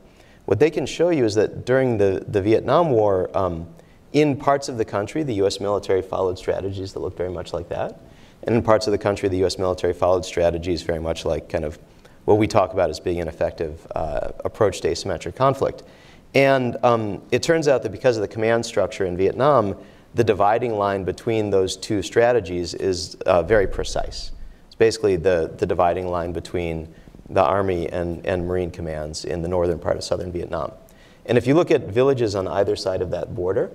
[0.44, 3.66] what they can show you is that during the, the Vietnam War, um,
[4.12, 5.62] in parts of the country, the U.S.
[5.62, 8.02] military followed strategies that looked very much like that.
[8.44, 9.58] And in parts of the country, the U.S.
[9.58, 11.80] military followed strategies very much like kind of
[12.30, 15.82] what we talk about as being an effective uh, approach to asymmetric conflict.
[16.36, 19.76] And um, it turns out that because of the command structure in Vietnam,
[20.14, 24.32] the dividing line between those two strategies is uh, very precise.
[24.68, 26.94] It's basically the, the dividing line between
[27.32, 30.72] the Army and, and Marine commands in the northern part of southern Vietnam.
[31.26, 33.72] And if you look at villages on either side of that border,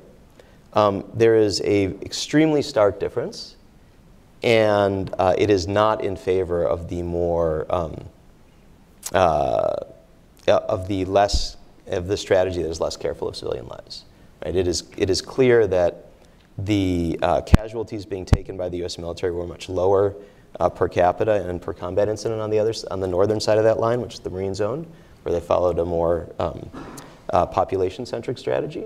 [0.75, 3.57] um, there is a extremely stark difference,
[4.45, 8.05] and uh, it is not in favor of the more um,
[9.13, 9.75] uh,
[10.49, 14.05] of the less of the strategy that is less careful of civilian lives.
[14.45, 14.55] Right?
[14.57, 16.07] It is it is clear that
[16.59, 18.99] the uh, casualties being taken by the U.S.
[18.99, 20.15] military were much lower
[20.61, 23.65] uh, per capita and per combat incident on the other on the northern side of
[23.65, 24.87] that line, which is the Marine Zone,
[25.23, 26.71] where they followed a more um,
[27.31, 28.85] uh, population-centric strategy.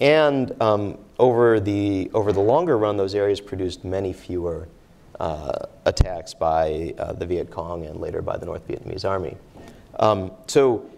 [0.00, 4.68] And um, over the over the longer run, those areas produced many fewer
[5.20, 9.36] uh, attacks by uh, the Viet Cong and later by the North Vietnamese Army.
[9.98, 10.88] Um, so,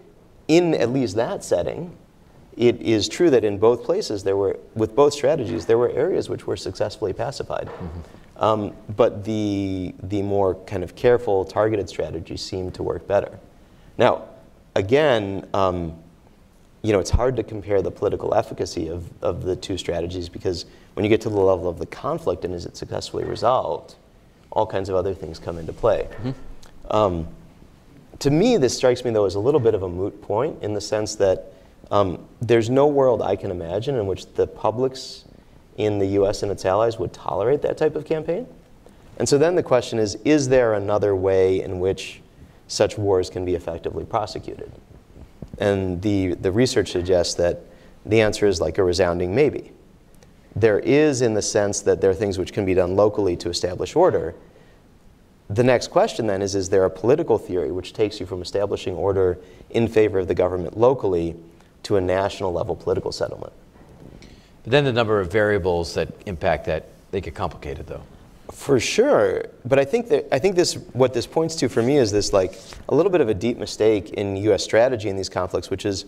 [0.47, 1.95] in at least that setting,
[2.55, 6.29] it is true that in both places there were, with both strategies, there were areas
[6.29, 7.67] which were successfully pacified.
[7.67, 8.43] Mm-hmm.
[8.43, 13.39] Um, but the, the more kind of careful, targeted strategies seemed to work better.
[13.97, 14.23] Now,
[14.75, 15.97] again, um,
[16.81, 20.65] you know, it's hard to compare the political efficacy of, of the two strategies because
[20.93, 23.95] when you get to the level of the conflict and is it successfully resolved,
[24.55, 26.07] all kinds of other things come into play.
[26.09, 26.95] Mm-hmm.
[26.95, 27.27] Um,
[28.19, 30.73] to me, this strikes me though as a little bit of a moot point in
[30.73, 31.53] the sense that
[31.91, 35.25] um, there's no world I can imagine in which the publics
[35.77, 38.47] in the US and its allies would tolerate that type of campaign.
[39.17, 42.21] And so then the question is is there another way in which
[42.67, 44.71] such wars can be effectively prosecuted?
[45.59, 47.61] And the, the research suggests that
[48.05, 49.71] the answer is like a resounding maybe.
[50.55, 53.49] There is, in the sense that there are things which can be done locally to
[53.49, 54.35] establish order,
[55.49, 58.95] the next question then is Is there a political theory which takes you from establishing
[58.95, 59.37] order
[59.69, 61.35] in favor of the government locally
[61.83, 63.53] to a national level political settlement?
[64.63, 68.01] But then the number of variables that impact that, they get complicated though.
[68.51, 71.97] For sure, but I think that I think this what this points to for me
[71.97, 74.63] is this like a little bit of a deep mistake in U.S.
[74.63, 76.05] strategy in these conflicts, which is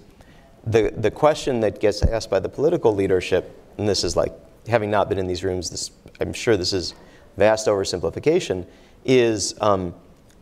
[0.65, 4.33] the the question that gets asked by the political leadership, and this is like
[4.67, 6.93] having not been in these rooms, this I'm sure this is
[7.37, 8.65] vast oversimplification,
[9.05, 9.93] is um,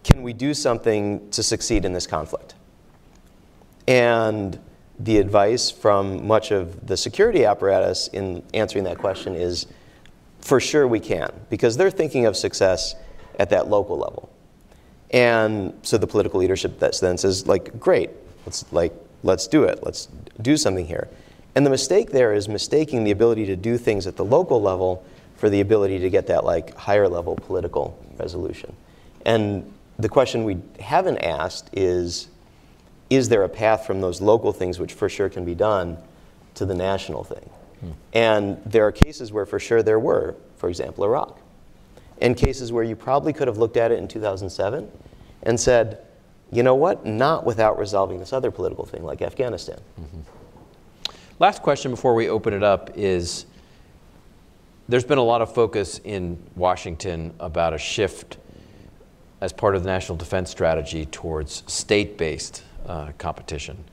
[0.04, 2.56] can we do something to succeed in this conflict?
[3.88, 4.60] And
[5.00, 9.68] the advice from much of the security apparatus in answering that question is
[10.40, 12.96] for sure we can, because they're thinking of success
[13.40, 14.32] at that local level.
[15.12, 18.10] And so the political leadership that then says, like, great,
[18.46, 18.94] let's like
[19.24, 20.08] let's do it, let's
[20.42, 21.08] do something here.
[21.56, 25.06] And the mistake there is mistaking the ability to do things at the local level
[25.38, 28.76] for the ability to get that like higher level political resolution.
[29.26, 32.28] And the question we haven't asked is
[33.10, 35.98] is there a path from those local things, which for sure can be done,
[36.56, 37.50] to the national thing?
[37.80, 37.92] Hmm.
[38.14, 41.40] And there are cases where for sure there were, for example, Iraq.
[42.20, 44.90] And cases where you probably could have looked at it in 2007
[45.44, 46.00] and said,
[46.52, 49.80] you know what, not without resolving this other political thing like Afghanistan.
[50.00, 50.20] Mm-hmm.
[51.38, 53.46] Last question before we open it up is
[54.88, 58.38] there's been a lot of focus in Washington about a shift
[59.42, 63.84] as part of the national defense strategy towards state based uh, competition.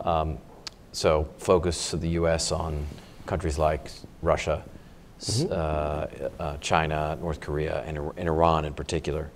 [0.00, 0.38] Um,
[0.92, 2.86] so, focus of the US on
[3.26, 3.90] countries like
[4.22, 4.64] Russia,
[5.20, 5.52] mm-hmm.
[5.52, 9.30] uh, uh, China, North Korea, and, and, Iran in particular.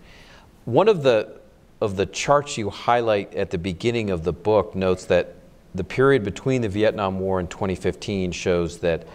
[0.65, 1.39] One of the,
[1.83, 5.35] of the charts you highlight at the beginning of the book notes that
[5.75, 9.07] the period between the Vietnam War and 2015 shows that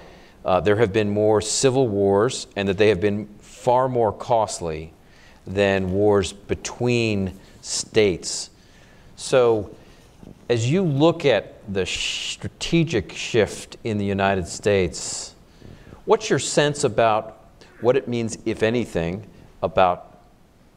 [0.44, 4.94] uh, there have been more civil wars and that they have been far more costly
[5.46, 8.50] than wars between states.
[9.16, 9.76] So,
[10.50, 15.36] as you look at the strategic shift in the United States,
[16.06, 17.46] what's your sense about
[17.82, 19.26] what it means, if anything,
[19.62, 20.22] about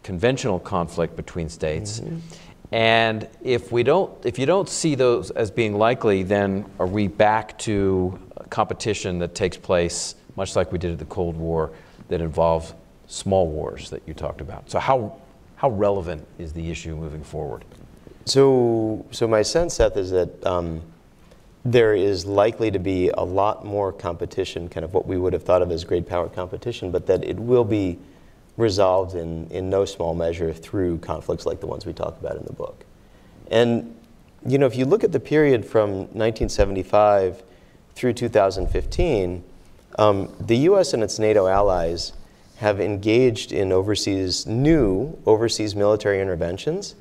[0.02, 2.00] conventional conflict between states?
[2.00, 2.18] Mm-hmm.
[2.72, 7.08] And if we don't, if you don't see those as being likely, then are we
[7.08, 8.18] back to
[8.50, 11.72] competition that takes place, much like we did at the Cold War,
[12.08, 12.74] that involves
[13.06, 14.70] small wars that you talked about.
[14.70, 15.16] So how,
[15.56, 17.64] how relevant is the issue moving forward?
[18.24, 20.82] So, so my sense, Seth, is that um,
[21.64, 25.42] there is likely to be a lot more competition, kind of what we would have
[25.42, 27.98] thought of as great power competition, but that it will be
[28.60, 32.44] resolved in, in no small measure through conflicts like the ones we talk about in
[32.44, 32.84] the book.
[33.50, 33.96] And,
[34.46, 37.42] you know, if you look at the period from 1975
[37.94, 39.44] through 2015,
[39.98, 42.12] um, the US and its NATO allies
[42.56, 46.94] have engaged in overseas, new overseas military interventions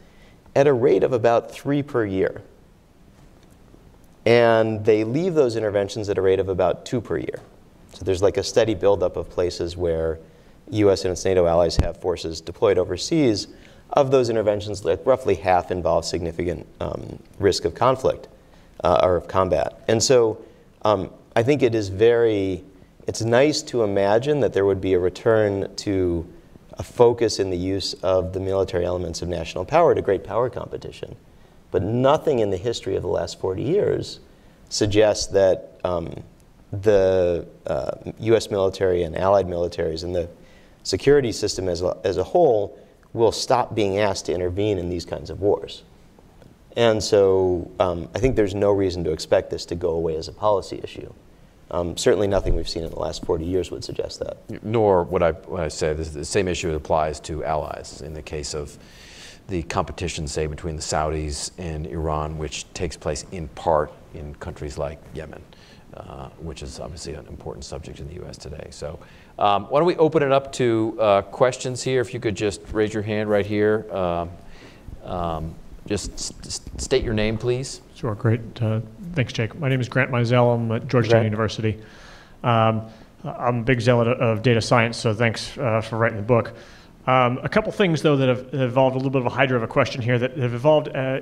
[0.55, 2.41] at a rate of about three per year.
[4.25, 7.41] And they leave those interventions at a rate of about two per year.
[7.93, 10.19] So there's like a steady buildup of places where
[10.71, 13.47] US and its NATO allies have forces deployed overseas.
[13.91, 18.27] Of those interventions, like roughly half involve significant um, risk of conflict
[18.84, 19.84] uh, or of combat.
[19.88, 20.43] And so
[20.84, 22.63] um, I think it is very,
[23.08, 26.27] it's nice to imagine that there would be a return to
[26.73, 30.49] a focus in the use of the military elements of national power to great power
[30.49, 31.15] competition.
[31.71, 34.19] But nothing in the history of the last 40 years
[34.69, 36.23] suggests that um,
[36.71, 40.29] the uh, US military and allied militaries and the
[40.83, 42.79] security system as a, as a whole
[43.13, 45.83] will stop being asked to intervene in these kinds of wars.
[46.75, 50.27] And so um, I think there's no reason to expect this to go away as
[50.27, 51.11] a policy issue.
[51.71, 54.37] Um, certainly nothing we've seen in the last 40 years would suggest that.
[54.63, 58.21] Nor would I, what I say, this, the same issue applies to allies in the
[58.21, 58.77] case of
[59.47, 64.77] the competition, say, between the Saudis and Iran, which takes place in part in countries
[64.77, 65.41] like Yemen,
[65.95, 68.37] uh, which is obviously an important subject in the U.S.
[68.37, 68.67] today.
[68.71, 68.99] So
[69.39, 72.02] um, why don't we open it up to uh, questions here?
[72.02, 73.88] If you could just raise your hand right here.
[73.91, 74.30] Um,
[75.04, 75.56] um
[75.88, 77.82] just st- state your name, please.
[77.95, 78.41] Sure, great.
[78.62, 78.82] Uh,
[79.13, 79.58] thanks, Jake.
[79.58, 80.54] My name is Grant Meisel.
[80.54, 81.25] I'm at Georgetown Grant.
[81.25, 81.82] University.
[82.44, 82.83] Um,
[83.23, 86.54] I'm a big zealot of data science, so thanks uh, for writing the book.
[87.10, 89.63] Um, a couple things, though, that have, evolved, a little bit of a hydra of
[89.63, 91.21] a question here that have evolved uh,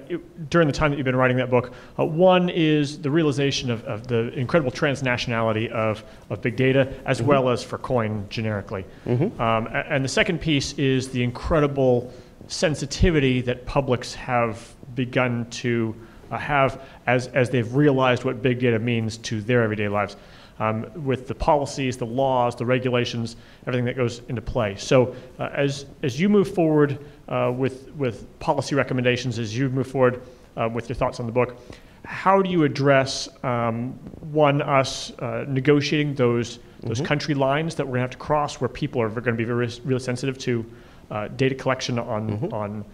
[0.49, 1.71] during the time that you've been writing that book.
[1.97, 7.19] Uh, one is the realization of, of, the incredible transnationality of, of big data, as
[7.19, 7.27] mm-hmm.
[7.27, 8.83] well as for COIN generically.
[9.05, 9.41] Mm-hmm.
[9.41, 12.11] Um, and the second piece is the incredible
[12.49, 15.95] sensitivity that publics have begun to
[16.31, 20.17] uh, have as, as they've realized what big data means to their everyday lives.
[20.59, 23.35] Um, with the policies, the laws, the regulations,
[23.65, 24.75] everything that goes into play.
[24.75, 29.87] So uh, as, as you move forward uh, with, with policy recommendations, as you move
[29.87, 30.21] forward
[30.55, 31.59] uh, with your thoughts on the book,
[32.05, 33.91] how do you address, um,
[34.31, 38.61] one, us uh, negotiating those, those country lines that we're going to have to cross
[38.61, 40.65] where people are going to be very, really sensitive to
[41.11, 42.85] uh, data collection on, on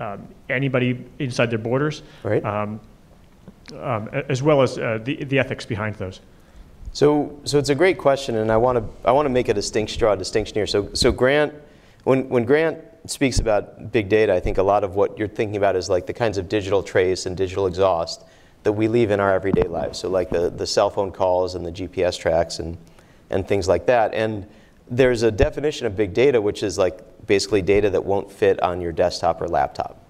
[0.00, 2.02] um, anybody inside their borders?
[2.22, 2.44] Right.
[2.44, 2.80] Um,
[3.72, 6.20] um, as well as uh, the, the ethics behind those.
[6.94, 9.54] So, so it's a great question, and I want to I want to make a
[9.54, 10.66] distinction, draw a distinction here.
[10.66, 11.52] So, so Grant,
[12.04, 15.56] when when Grant speaks about big data, I think a lot of what you're thinking
[15.56, 18.24] about is like the kinds of digital trace and digital exhaust
[18.62, 19.98] that we leave in our everyday lives.
[19.98, 22.78] So, like the the cell phone calls and the GPS tracks and
[23.28, 24.14] and things like that.
[24.14, 24.46] And
[24.88, 28.80] there's a definition of big data, which is like basically data that won't fit on
[28.80, 30.00] your desktop or laptop.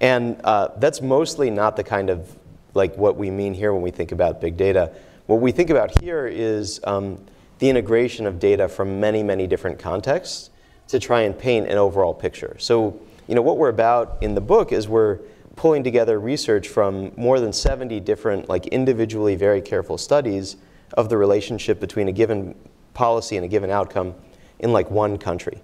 [0.00, 2.36] And uh, that's mostly not the kind of
[2.74, 4.90] like what we mean here when we think about big data.
[5.26, 7.18] What we think about here is um,
[7.58, 10.50] the integration of data from many, many different contexts
[10.88, 12.56] to try and paint an overall picture.
[12.60, 15.18] So, you know, what we're about in the book is we're
[15.56, 20.56] pulling together research from more than 70 different, like individually very careful studies
[20.92, 22.54] of the relationship between a given
[22.94, 24.14] policy and a given outcome
[24.60, 25.60] in like one country.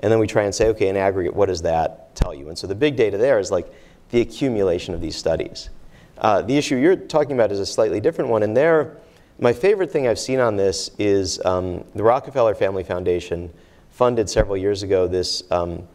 [0.00, 2.48] And then we try and say, okay, in aggregate, what does that tell you?
[2.48, 3.72] And so the big data there is like
[4.10, 5.70] the accumulation of these studies.
[6.18, 8.42] Uh, the issue you're talking about is a slightly different one.
[8.42, 8.96] And there,
[9.38, 13.52] my favorite thing I've seen on this is um, the Rockefeller Family Foundation
[13.90, 15.86] funded several years ago this, um,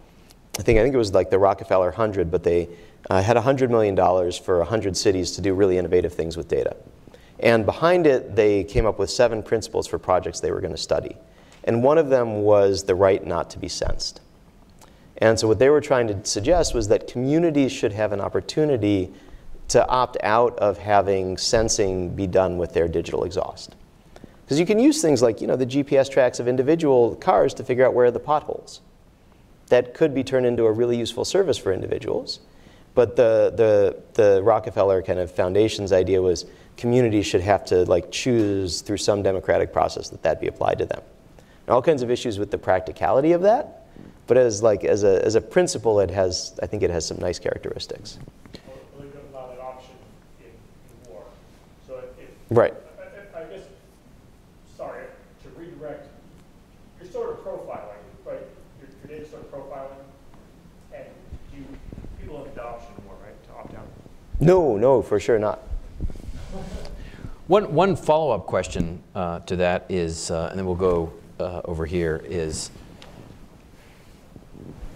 [0.57, 2.69] I think I think it was like the Rockefeller 100, but they
[3.09, 3.95] uh, had $100 million
[4.31, 6.75] for 100 cities to do really innovative things with data.
[7.39, 10.81] And behind it, they came up with seven principles for projects they were going to
[10.81, 11.17] study.
[11.65, 14.21] And one of them was the right not to be sensed.
[15.17, 19.11] And so what they were trying to suggest was that communities should have an opportunity
[19.73, 23.75] to opt out of having sensing be done with their digital exhaust.
[24.45, 27.63] Because you can use things like you know, the GPS tracks of individual cars to
[27.63, 28.81] figure out where are the potholes.
[29.67, 32.39] That could be turned into a really useful service for individuals.
[32.95, 36.45] But the, the, the Rockefeller kind of foundation's idea was
[36.77, 40.85] communities should have to like choose through some democratic process that that be applied to
[40.85, 41.01] them.
[41.65, 43.87] And all kinds of issues with the practicality of that,
[44.27, 47.17] but as like as a, as a principle, it has I think it has some
[47.17, 48.19] nice characteristics.
[48.97, 49.95] Well, they allow that option
[50.39, 51.23] in, in war.
[51.87, 52.73] So if, Right.
[53.35, 53.63] I, I guess,
[54.77, 55.05] sorry,
[55.41, 56.07] to redirect,
[57.01, 58.41] you're sort of profiling, right?
[58.79, 60.03] Your, your data sort of profiling,
[60.93, 61.05] and
[61.51, 61.65] you,
[62.21, 63.87] people have the option more, right, to opt out.
[64.39, 65.61] No, no, for sure not.
[67.47, 71.85] One, one follow-up question uh, to that is, uh, and then we'll go uh, over
[71.85, 72.71] here, is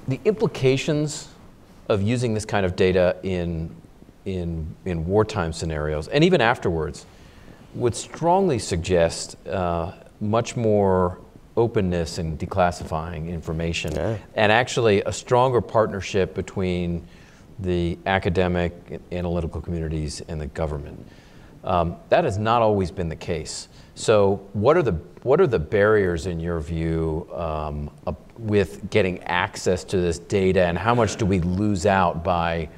[0.08, 1.28] the implications
[1.90, 3.76] of using this kind of data in,
[4.24, 7.06] in, in wartime scenarios, and even afterwards,
[7.78, 11.20] would strongly suggest uh, much more
[11.56, 14.18] openness in declassifying information, Yeah.
[14.36, 17.08] and actually a stronger partnership between
[17.60, 18.74] the academic,
[19.12, 21.06] analytical communities, and the government.
[21.64, 23.68] Um, that has not always been the case.
[23.96, 29.22] So, what are the what are the barriers in your view um, up- with getting
[29.24, 32.70] access to this data, and how much do we lose out by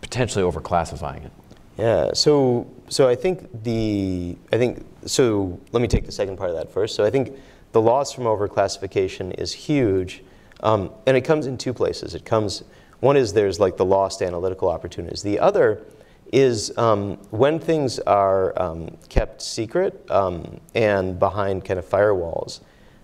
[0.00, 1.32] potentially overclassifying it?
[1.78, 2.10] Yeah.
[2.12, 5.58] So so I think the I think so.
[5.72, 6.94] Let me take the second part of that first.
[6.94, 7.36] So I think
[7.72, 10.22] the loss from overclassification is huge,
[10.60, 12.14] um, and it comes in two places.
[12.14, 12.64] It comes
[13.00, 15.22] one is there's like the lost analytical opportunities.
[15.22, 15.84] The other
[16.32, 22.60] is um, when things are um, kept secret um, and behind kind of firewalls.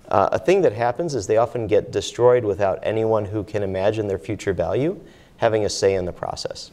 [0.08, 4.06] Uh, a thing that happens is they often get destroyed without anyone who can imagine
[4.06, 5.00] their future value
[5.38, 6.70] having a say in the process.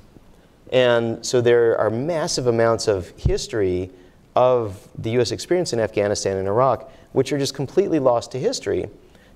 [0.71, 3.91] And so there are massive amounts of history
[4.35, 8.89] of the US experience in Afghanistan and Iraq, which are just completely lost to history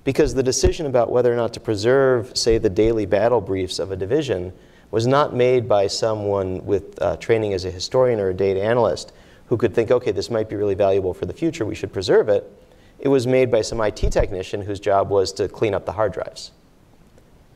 [0.04, 3.90] because the decision about whether or not to preserve, say, the daily battle briefs of
[3.90, 4.52] a division
[4.92, 9.12] was not made by someone with uh, training as a historian or a data analyst
[9.48, 12.28] who could think, okay, this might be really valuable for the future, we should preserve
[12.28, 12.50] it.
[12.98, 16.12] It was made by some IT technician whose job was to clean up the hard
[16.12, 16.52] drives.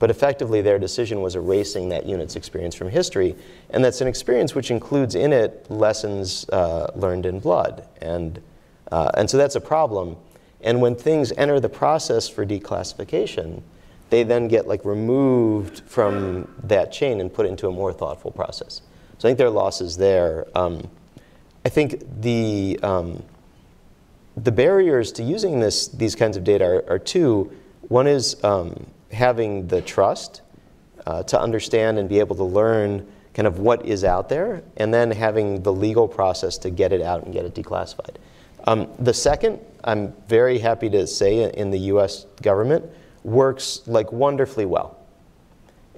[0.00, 3.36] But effectively, their decision was erasing that unit's experience from history.
[3.68, 7.86] And that's an experience which includes in it lessons uh, learned in blood.
[8.00, 8.40] And,
[8.90, 10.16] uh, and so that's a problem.
[10.62, 13.60] And when things enter the process for declassification,
[14.08, 18.80] they then get like removed from that chain and put into a more thoughtful process.
[19.18, 20.46] So I think there are losses there.
[20.54, 20.88] Um,
[21.66, 23.22] I think the, um,
[24.34, 27.52] the barriers to using this, these kinds of data are, are two.
[27.88, 30.42] One is um, having the trust
[31.06, 34.92] uh, to understand and be able to learn kind of what is out there, and
[34.92, 38.16] then having the legal process to get it out and get it declassified.
[38.64, 42.84] Um, the second, I'm very happy to say, in the US government,
[43.22, 44.98] works like wonderfully well.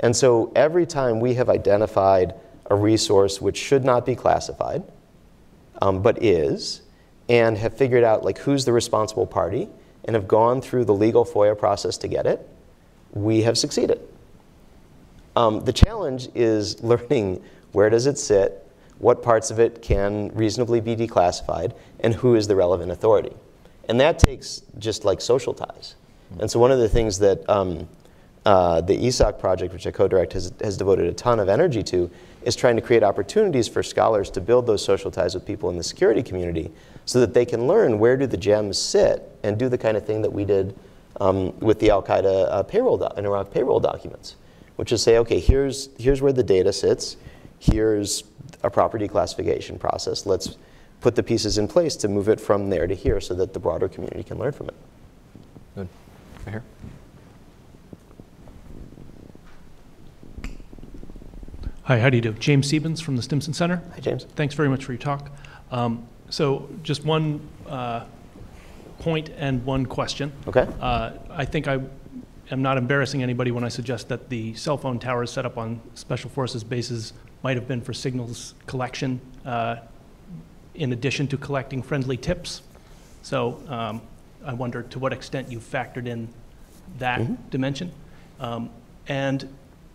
[0.01, 2.35] And so every time we have identified
[2.71, 4.83] a resource which should not be classified,
[5.81, 6.83] um, but is,
[7.29, 9.69] and have figured out like who's the responsible party,
[10.05, 12.49] and have gone through the legal FOIA process to get it,
[13.13, 14.01] we have succeeded.
[15.37, 17.43] Um, the challenge is learning
[17.73, 18.67] where does it sit,
[18.99, 23.35] what parts of it can reasonably be declassified, and who is the relevant authority.
[23.89, 25.97] And that takes just like social ties.
[26.39, 27.89] And so one of the things that um,
[28.45, 32.11] uh, the ESOC project, which I co-direct, has, has devoted a ton of energy to,
[32.43, 35.77] is trying to create opportunities for scholars to build those social ties with people in
[35.77, 36.71] the security community
[37.05, 40.05] so that they can learn where do the gems sit and do the kind of
[40.05, 40.75] thing that we did
[41.23, 44.37] um, with the Al-Qaeda uh, payroll do- in Iraq payroll documents,
[44.77, 47.17] which is say, okay, here's, here's where the data sits,
[47.61, 48.25] here's
[48.65, 50.27] a proper declassification process.
[50.27, 50.57] Let's
[51.01, 53.61] put the pieces in place to move it from there to here so that the
[53.61, 54.75] broader community can learn from it.
[55.77, 55.89] Good.
[56.45, 56.65] Right here.
[61.85, 62.33] Hi, how do you do?
[62.33, 63.83] James Siebens from the Stimson Center.
[63.95, 64.25] Hi, James.
[64.37, 65.31] Thanks very much for your talk.
[65.71, 68.05] Um, so, just one uh,
[69.03, 70.33] point and one question.
[70.47, 70.67] Okay.
[70.81, 71.81] Uh, I think I
[72.53, 75.81] am not embarrassing anybody when I suggest that the cell phone towers set up on
[75.95, 79.77] Special Forces bases might have been for signals collection uh,
[80.75, 82.63] in addition to collecting friendly tips.
[83.23, 84.03] So, um,
[84.45, 86.29] I wonder to what extent you factored in
[86.99, 87.93] that dimension.
[88.41, 88.71] Um,
[89.09, 89.49] and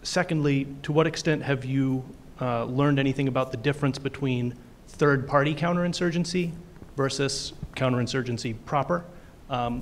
[0.03, 2.03] secondly, to what extent have you
[2.39, 4.55] uh, learned anything about the difference between
[4.88, 6.51] third party counterinsurgency
[6.95, 9.05] versus counterinsurgency proper?
[9.49, 9.82] Um,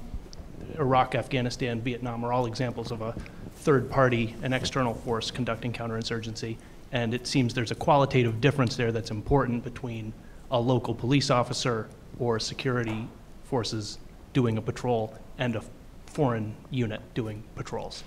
[0.77, 3.13] Iraq, Afghanistan, Vietnam are all examples of a
[3.57, 6.57] third party, an external force conducting counterinsurgency.
[6.91, 10.13] And it seems there's a qualitative difference there that's important between
[10.51, 11.87] a local police officer
[12.19, 13.07] or security
[13.43, 13.97] forces
[14.33, 15.63] doing a patrol and a
[16.05, 18.03] foreign unit doing patrols.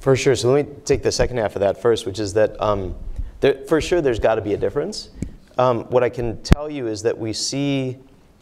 [0.00, 0.34] For sure.
[0.34, 2.94] So let me take the second half of that first, which is that um,
[3.40, 5.10] there, for sure there's got to be a difference.
[5.58, 7.98] Um, what I can tell you is that we see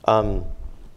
[0.08, 0.44] um,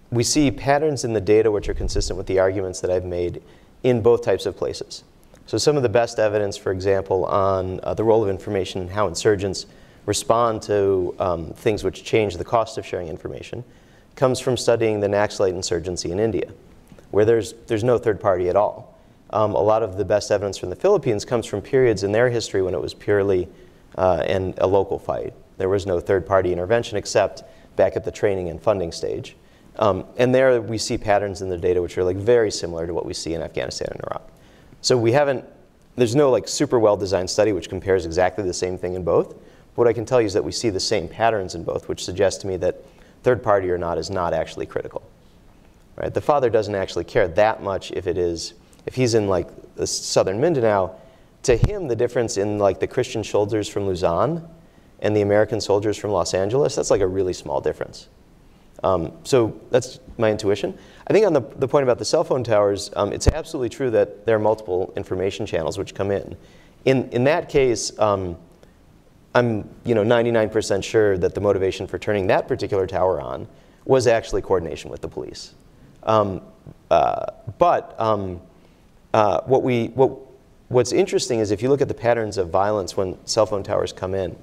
[0.10, 3.42] we see patterns in the data which are consistent with the arguments that I've made
[3.84, 5.04] in both types of places.
[5.46, 8.90] So some of the best evidence, for example, on uh, the role of information and
[8.90, 9.66] how insurgents
[10.06, 13.64] respond to um, things which change the cost of sharing information
[14.16, 16.50] comes from studying the Naxalite insurgency in India,
[17.12, 18.98] where there's, there's no third party at all.
[19.32, 22.30] Um, a lot of the best evidence from the Philippines comes from periods in their
[22.30, 23.48] history when it was purely
[23.98, 25.34] uh, in a local fight.
[25.58, 27.44] There was no third party intervention except
[27.76, 29.36] back at the training and funding stage.
[29.78, 32.94] Um, and there we see patterns in the data which are like very similar to
[32.94, 34.30] what we see in Afghanistan and Iraq.
[34.82, 35.46] So we haven't,
[35.96, 39.36] there's no like super well designed study which compares exactly the same thing in both.
[39.76, 42.04] What I can tell you is that we see the same patterns in both, which
[42.04, 42.84] suggests to me that
[43.24, 45.02] third party or not is not actually critical.
[45.96, 46.14] Right?
[46.14, 48.54] The father doesn't actually care that much if it is,
[48.86, 50.96] if he's in like the southern Mindanao,
[51.44, 54.48] to him the difference in like the Christian soldiers from Luzon
[55.02, 58.08] and the American soldiers from Los Angeles, that's like a really small difference.
[58.84, 60.78] Um, so that's my intuition.
[61.08, 63.92] I think on the, the point about the cell phone towers, um, it's absolutely true
[63.92, 66.36] that there are multiple information channels which come in.
[66.86, 68.38] In, in that case, um,
[69.34, 73.48] I'm you know 99% sure that the motivation for turning that particular tower on
[73.86, 75.54] was actually coordination with the police.
[76.04, 76.42] Um,
[76.90, 77.28] uh,
[77.58, 78.42] but um,
[79.14, 80.18] uh, what we what
[80.68, 83.94] what's interesting is if you look at the patterns of violence when cell phone towers
[83.94, 84.36] come in,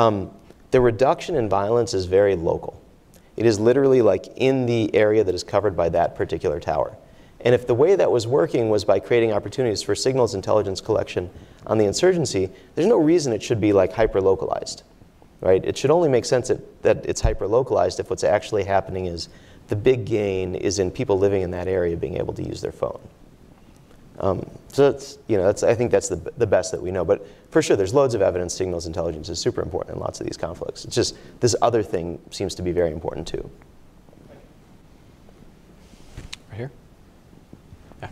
[0.00, 0.30] um,
[0.70, 2.80] the reduction in violence is very local.
[3.36, 6.96] It is literally like in the area that is covered by that particular tower.
[7.42, 11.30] And if the way that was working was by creating opportunities for signals intelligence collection
[11.66, 14.84] on the insurgency, there's no reason it should be like hyper localized,
[15.42, 15.62] right?
[15.64, 19.28] It should only make sense that, that it's hyper localized if what's actually happening is
[19.68, 22.72] the big gain is in people living in that area being able to use their
[22.72, 23.00] phone.
[24.18, 27.04] Um, so that's, you know, that's, I think that's the, the best that we know.
[27.04, 30.26] But for sure, there's loads of evidence signals intelligence is super important in lots of
[30.26, 30.84] these conflicts.
[30.84, 33.50] It's just this other thing seems to be very important too.
[36.50, 36.70] Right here?
[38.02, 38.08] Yeah.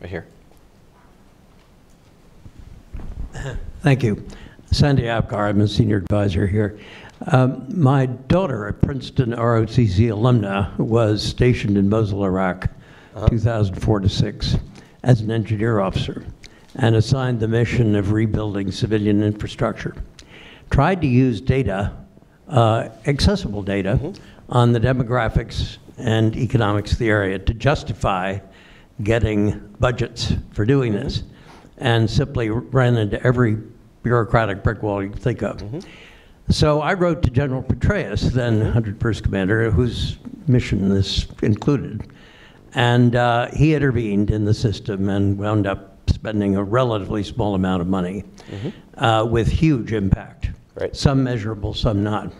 [0.00, 0.26] Right here.
[3.82, 4.24] Thank you.
[4.70, 6.78] Sandy Apgar, I'm a senior advisor here.
[7.28, 12.68] Um, my daughter, a Princeton ROTC alumna, was stationed in Mosul, Iraq,
[13.28, 14.56] 2004 to 6,
[15.02, 16.26] as an engineer officer,
[16.76, 19.94] and assigned the mission of rebuilding civilian infrastructure.
[20.70, 21.92] Tried to use data,
[22.48, 24.14] uh, accessible data,
[24.48, 28.38] on the demographics and economics of the area to justify
[29.02, 31.22] getting budgets for doing this,
[31.78, 33.58] and simply ran into every
[34.02, 35.62] bureaucratic brick wall you could think of.
[36.48, 40.16] So I wrote to General Petraeus, then 101st Commander, whose
[40.46, 42.08] mission this included.
[42.74, 47.82] And uh, he intervened in the system and wound up spending a relatively small amount
[47.82, 48.24] of money
[48.96, 50.50] uh, with huge impact.
[50.74, 50.94] Right.
[50.94, 52.32] Some measurable, some not.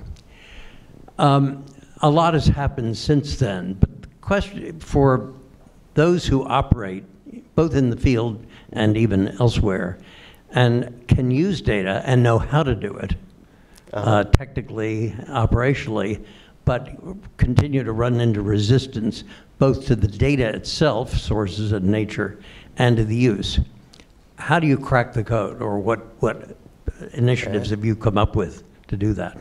[1.19, 1.65] Um,
[2.03, 5.33] a lot has happened since then, but the question for
[5.95, 7.05] those who operate
[7.55, 9.99] both in the field and even elsewhere
[10.51, 13.15] and can use data and know how to do it
[13.93, 16.25] uh, technically, operationally,
[16.65, 16.91] but
[17.37, 19.25] continue to run into resistance
[19.59, 22.39] both to the data itself, sources and nature,
[22.79, 23.61] and to the use.
[24.37, 26.57] How do you crack the code, or what, what
[27.13, 29.39] initiatives have you come up with to do that?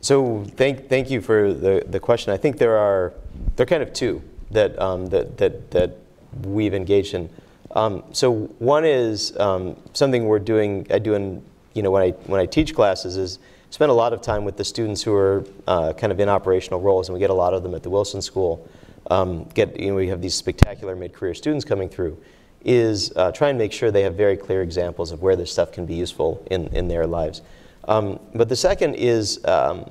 [0.00, 2.32] So thank, thank you for the, the question.
[2.32, 3.12] I think there are,
[3.56, 5.96] there are kind of two that, um, that, that, that
[6.44, 7.28] we've engaged in.
[7.72, 11.42] Um, so one is um, something we're doing, I do in,
[11.74, 13.38] you know, when I, when I teach classes is
[13.70, 16.80] spend a lot of time with the students who are uh, kind of in operational
[16.80, 18.68] roles, and we get a lot of them at the Wilson School.
[19.10, 22.18] Um, get, you know, we have these spectacular mid-career students coming through,
[22.64, 25.72] is uh, try and make sure they have very clear examples of where this stuff
[25.72, 27.42] can be useful in, in their lives.
[27.84, 29.90] Um, but the second is, um,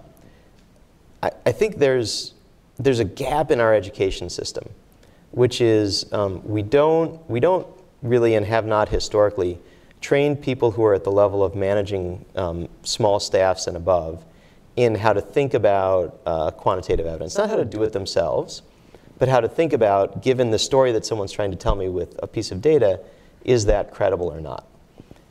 [1.23, 2.33] I, I think there's,
[2.77, 4.69] there's a gap in our education system,
[5.31, 7.67] which is um, we, don't, we don't
[8.01, 9.59] really and have not historically
[10.01, 14.23] trained people who are at the level of managing um, small staffs and above
[14.75, 17.37] in how to think about uh, quantitative evidence.
[17.37, 18.61] Not how to do it themselves,
[19.19, 22.17] but how to think about, given the story that someone's trying to tell me with
[22.23, 23.01] a piece of data,
[23.43, 24.65] is that credible or not?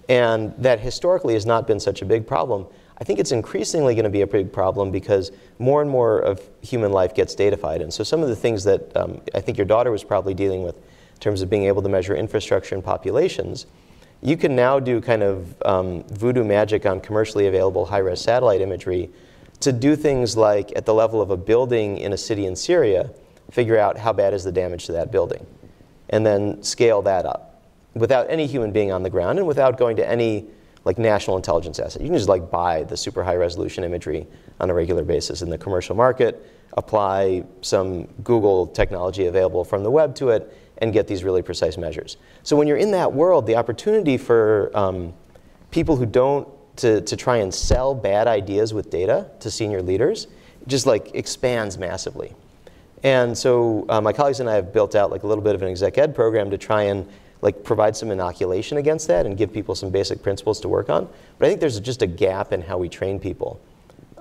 [0.08, 2.66] And that historically has not been such a big problem.
[3.00, 6.40] I think it's increasingly going to be a big problem because more and more of
[6.62, 7.82] human life gets datafied.
[7.82, 10.62] And so some of the things that um, I think your daughter was probably dealing
[10.62, 13.66] with in terms of being able to measure infrastructure and populations,
[14.20, 19.10] you can now do kind of um, voodoo magic on commercially available high-res satellite imagery
[19.60, 23.10] to do things like at the level of a building in a city in Syria,
[23.50, 25.46] figure out how bad is the damage to that building,
[26.10, 27.62] and then scale that up
[27.94, 30.46] without any human being on the ground and without going to any
[30.84, 32.00] like national intelligence asset.
[32.00, 34.26] You can just like buy the super high resolution imagery
[34.60, 36.46] on a regular basis in the commercial market,
[36.76, 41.76] apply some Google technology available from the web to it, and get these really precise
[41.76, 42.16] measures.
[42.42, 45.12] So when you're in that world, the opportunity for um,
[45.70, 50.28] people who don't to, to try and sell bad ideas with data to senior leaders
[50.68, 52.34] just like expands massively.
[53.02, 55.62] And so uh, my colleagues and I have built out like a little bit of
[55.62, 57.08] an exec ed program to try and
[57.40, 61.08] like provide some inoculation against that and give people some basic principles to work on.
[61.38, 63.60] But I think there's just a gap in how we train people,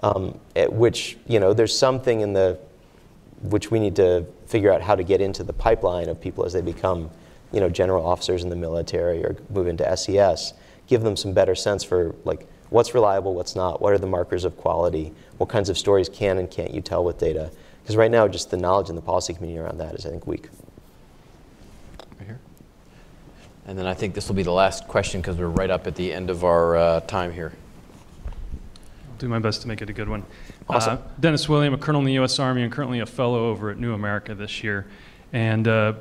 [0.04, 2.60] um, which you know there's something in the
[3.42, 6.54] which we need to figure out how to get into the pipeline of people as
[6.54, 7.10] they become
[7.52, 10.54] you know general officers in the military or move into SES.
[10.86, 14.44] Give them some better sense for like what's reliable, what's not, what are the markers
[14.44, 17.52] of quality, what kinds of stories can and can't you tell with data.
[17.88, 20.28] Because right now, just the knowledge in the policy community around that is, I think,
[20.28, 20.50] weak.
[22.20, 22.40] Right here.
[23.66, 25.96] And then I think this will be the last question because we're right up at
[25.96, 27.54] the end of our uh, time here.
[28.26, 30.26] I'll do my best to make it a good one.
[30.68, 30.98] Awesome.
[30.98, 32.40] Uh, Dennis William, a colonel in the U.S.
[32.40, 34.86] Army and currently a fellow over at New America this year.
[35.32, 35.94] And uh,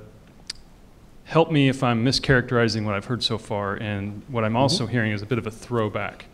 [1.23, 3.77] help me if I'm mischaracterizing what I've heard so far.
[3.77, 6.25] And what I'm also hearing is a bit of a throwback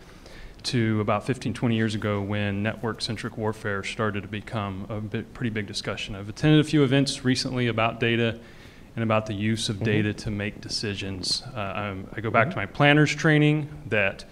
[0.65, 5.51] to about 15, 20 years ago when network-centric warfare started to become a bit, pretty
[5.51, 6.15] big discussion.
[6.15, 8.39] I've attended a few events recently about data
[8.95, 11.43] and about the use of data to make decisions.
[11.55, 14.25] Uh, I go back to my planner's training that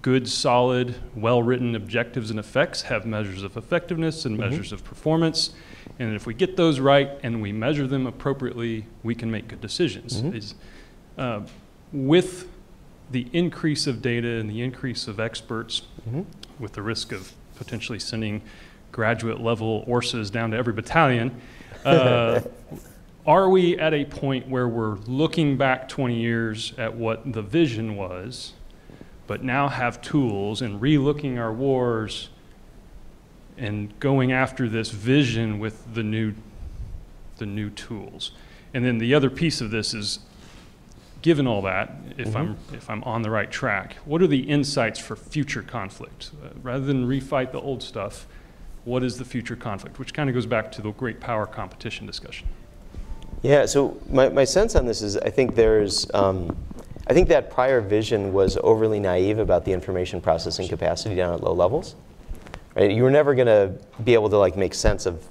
[0.00, 5.50] good, solid, well-written objectives and effects have measures of effectiveness and measures of performance.
[5.98, 9.60] And if we get those right and we measure them appropriately, we can make good
[9.60, 10.20] decisions.
[10.34, 10.54] Is,
[11.18, 11.42] uh,
[11.92, 12.48] with
[13.12, 15.82] the increase of data and the increase of experts,
[16.58, 18.42] with the risk of potentially sending
[18.90, 21.40] graduate level ORSAs down to every battalion,
[21.84, 22.40] uh,
[23.26, 27.96] are we at a point where we're looking back 20 years at what the vision
[27.96, 28.54] was,
[29.26, 32.30] but now have tools and relooking our wars
[33.56, 36.34] and going after this vision with the new,
[37.36, 38.32] the new tools?
[38.74, 40.20] And then the other piece of this is
[41.22, 44.98] given all that, if I'm if I'm on the right track, what are the insights
[44.98, 46.32] for future conflict?
[46.44, 48.26] Uh, rather than refight the old stuff,
[48.84, 49.98] what is the future conflict?
[49.98, 52.48] Which kind of goes back to the great power competition discussion.
[53.42, 56.56] Yeah, so my, my sense on this is I think there's, um,
[57.08, 61.42] I think that prior vision was overly naive about the information processing capacity down at
[61.42, 61.96] low levels.
[62.76, 62.90] Right?
[62.90, 65.24] You were never going to be able to like make sense of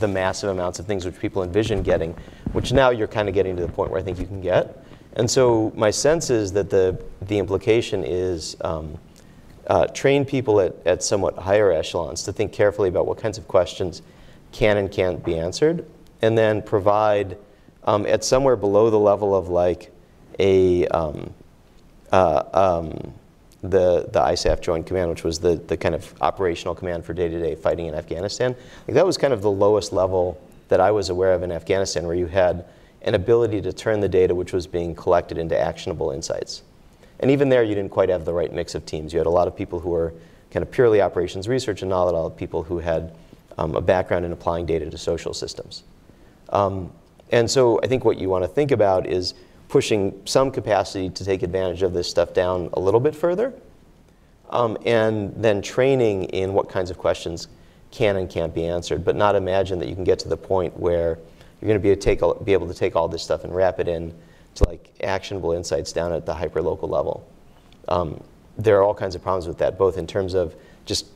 [0.00, 2.14] the massive amounts of things which people envision getting,
[2.52, 4.81] which now you're kind of getting to the point where I think you can get.
[5.14, 8.98] And so my sense is that the, the implication is um,
[9.66, 13.46] uh, train people at, at somewhat higher echelons to think carefully about what kinds of
[13.46, 14.02] questions
[14.52, 15.86] can and can't be answered,
[16.20, 17.36] and then provide
[17.84, 19.90] um, at somewhere below the level of like
[20.38, 21.32] a um,
[22.10, 23.14] uh, um,
[23.62, 27.54] the the ISAF Joint Command, which was the the kind of operational command for day-to-day
[27.54, 28.54] fighting in Afghanistan.
[28.86, 32.06] Like that was kind of the lowest level that I was aware of in Afghanistan,
[32.06, 32.64] where you had
[33.04, 36.62] an ability to turn the data which was being collected into actionable insights.
[37.20, 39.12] And even there, you didn't quite have the right mix of teams.
[39.12, 40.12] You had a lot of people who were
[40.50, 43.14] kind of purely operations research, and not a lot of people who had
[43.58, 45.84] um, a background in applying data to social systems.
[46.50, 46.92] Um,
[47.30, 49.34] and so I think what you want to think about is
[49.68, 53.54] pushing some capacity to take advantage of this stuff down a little bit further,
[54.50, 57.48] um, and then training in what kinds of questions
[57.90, 60.76] can and can't be answered, but not imagine that you can get to the point
[60.78, 61.18] where
[61.62, 63.54] you're going to be able to take, be able to take all this stuff and
[63.54, 64.12] wrap it in
[64.56, 67.24] to like actionable insights down at the hyperlocal level.
[67.86, 68.20] Um,
[68.58, 70.56] there are all kinds of problems with that, both in terms of
[70.86, 71.06] just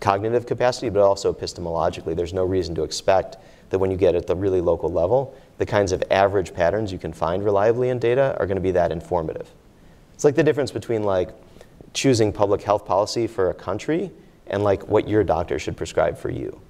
[0.00, 2.16] cognitive capacity, but also epistemologically.
[2.16, 3.36] There's no reason to expect
[3.70, 6.98] that when you get at the really local level, the kinds of average patterns you
[6.98, 9.48] can find reliably in data are going to be that informative.
[10.14, 11.30] It's like the difference between like
[11.94, 14.10] choosing public health policy for a country
[14.48, 16.60] and like what your doctor should prescribe for you.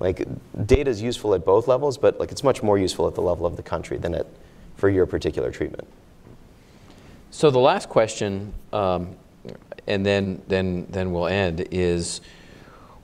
[0.00, 0.26] Like
[0.66, 3.46] data is useful at both levels, but like it's much more useful at the level
[3.46, 4.26] of the country than at
[4.76, 5.86] for your particular treatment.
[7.30, 9.14] So the last question, um,
[9.86, 12.22] and then, then, then we'll end, is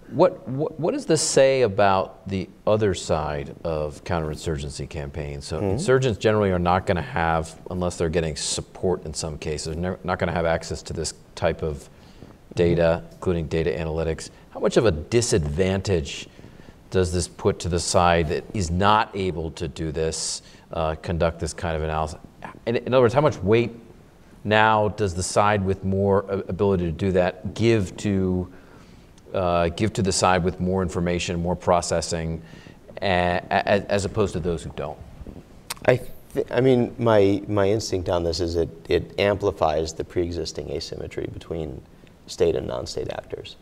[0.09, 5.47] what, what, what, does this say about the other side of counterinsurgency campaigns?
[5.47, 5.67] So mm-hmm.
[5.67, 10.01] insurgents generally are not going to have, unless they're getting support in some cases, not
[10.03, 11.89] going to have access to this type of
[12.55, 14.31] data, including data analytics.
[14.51, 16.29] How much of a disadvantage
[16.91, 20.43] does this put to the side that is not able to do this?
[20.73, 22.19] uh, conduct this kind of analysis.
[22.67, 23.73] In, in, other words, how much weight
[24.45, 28.53] now does the side with more ability to do that give to
[29.35, 32.41] uh, give to the side with more information, more processing,
[33.03, 34.99] as, as opposed to those who don't?
[35.87, 36.01] I,
[36.51, 41.83] I mean, my, my instinct on this is it, it amplifies the pre-existing asymmetry between
[42.27, 43.57] state and non-state actors.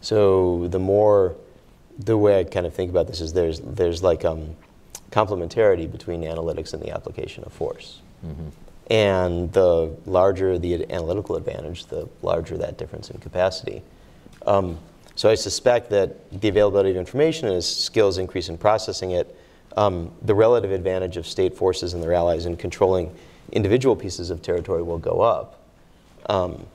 [0.00, 1.36] So the more,
[1.98, 4.56] the way I kind of think about this is there's, there's like, um,
[5.14, 8.00] complementarity between analytics and the application of force.
[8.26, 8.48] Mm-hmm.
[8.92, 13.82] And the larger the analytical advantage, the larger that difference in capacity.
[14.44, 14.78] Um,
[15.14, 19.34] so I suspect that the availability of information and as skills increase in processing it,
[19.76, 23.14] um, the relative advantage of state forces and their allies in controlling
[23.52, 25.60] individual pieces of territory will go up.
[26.26, 26.66] Um,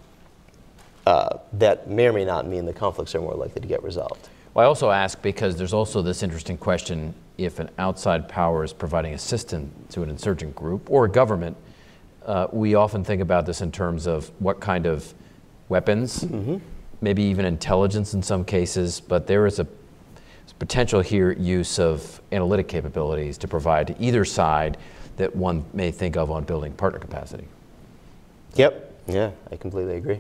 [1.05, 4.29] uh, that may or may not mean the conflicts are more likely to get resolved.
[4.53, 8.73] Well, I also ask because there's also this interesting question if an outside power is
[8.73, 11.55] providing assistance to an insurgent group or a government.
[12.25, 15.13] Uh, we often think about this in terms of what kind of
[15.69, 16.57] weapons, mm-hmm.
[17.01, 19.67] maybe even intelligence in some cases, but there is a
[20.57, 24.77] potential here use of analytic capabilities to provide to either side
[25.15, 27.47] that one may think of on building partner capacity.
[28.55, 30.19] Yep, yeah, I completely agree.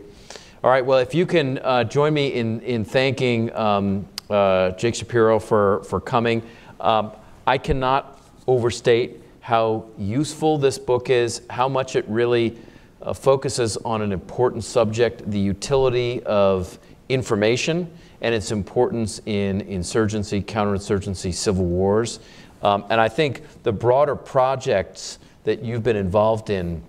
[0.63, 4.95] All right, well, if you can uh, join me in, in thanking um, uh, Jake
[4.95, 6.43] Shapiro for, for coming.
[6.79, 7.11] Um,
[7.47, 12.57] I cannot overstate how useful this book is, how much it really
[13.01, 16.77] uh, focuses on an important subject, the utility of
[17.07, 22.19] information and its importance in insurgency, counterinsurgency, civil wars.
[22.61, 26.83] Um, and I think the broader projects that you've been involved in,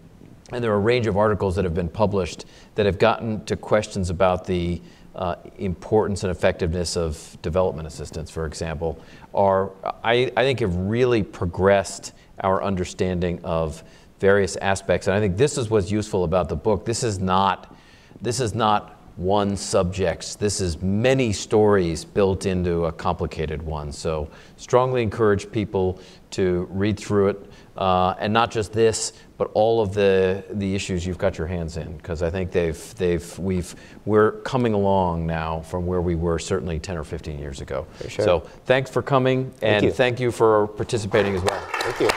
[0.53, 3.57] and there are a range of articles that have been published that have gotten to
[3.57, 4.83] questions about the
[5.15, 8.99] uh, importance and effectiveness of development assistance, for example,
[9.35, 9.71] are,
[10.05, 13.83] I, I think, have really progressed our understanding of
[14.19, 15.07] various aspects.
[15.07, 16.85] And I think this is what's useful about the book.
[16.85, 17.75] This is not,
[18.21, 20.39] this is not one subject.
[20.39, 23.93] This is many stories built into a complicated one.
[23.93, 26.01] So strongly encourage people
[26.33, 27.50] to read through it.
[27.81, 31.79] Uh, and not just this, but all of the, the issues you've got your hands
[31.79, 33.75] in, because I think they've, they've, we've,
[34.05, 37.87] we're coming along now from where we were certainly 10 or 15 years ago.
[38.07, 38.25] Sure.
[38.27, 39.93] So thanks for coming, and thank you.
[39.93, 41.67] thank you for participating as well.
[41.73, 42.11] Thank you.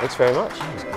[0.00, 0.91] Thanks very much.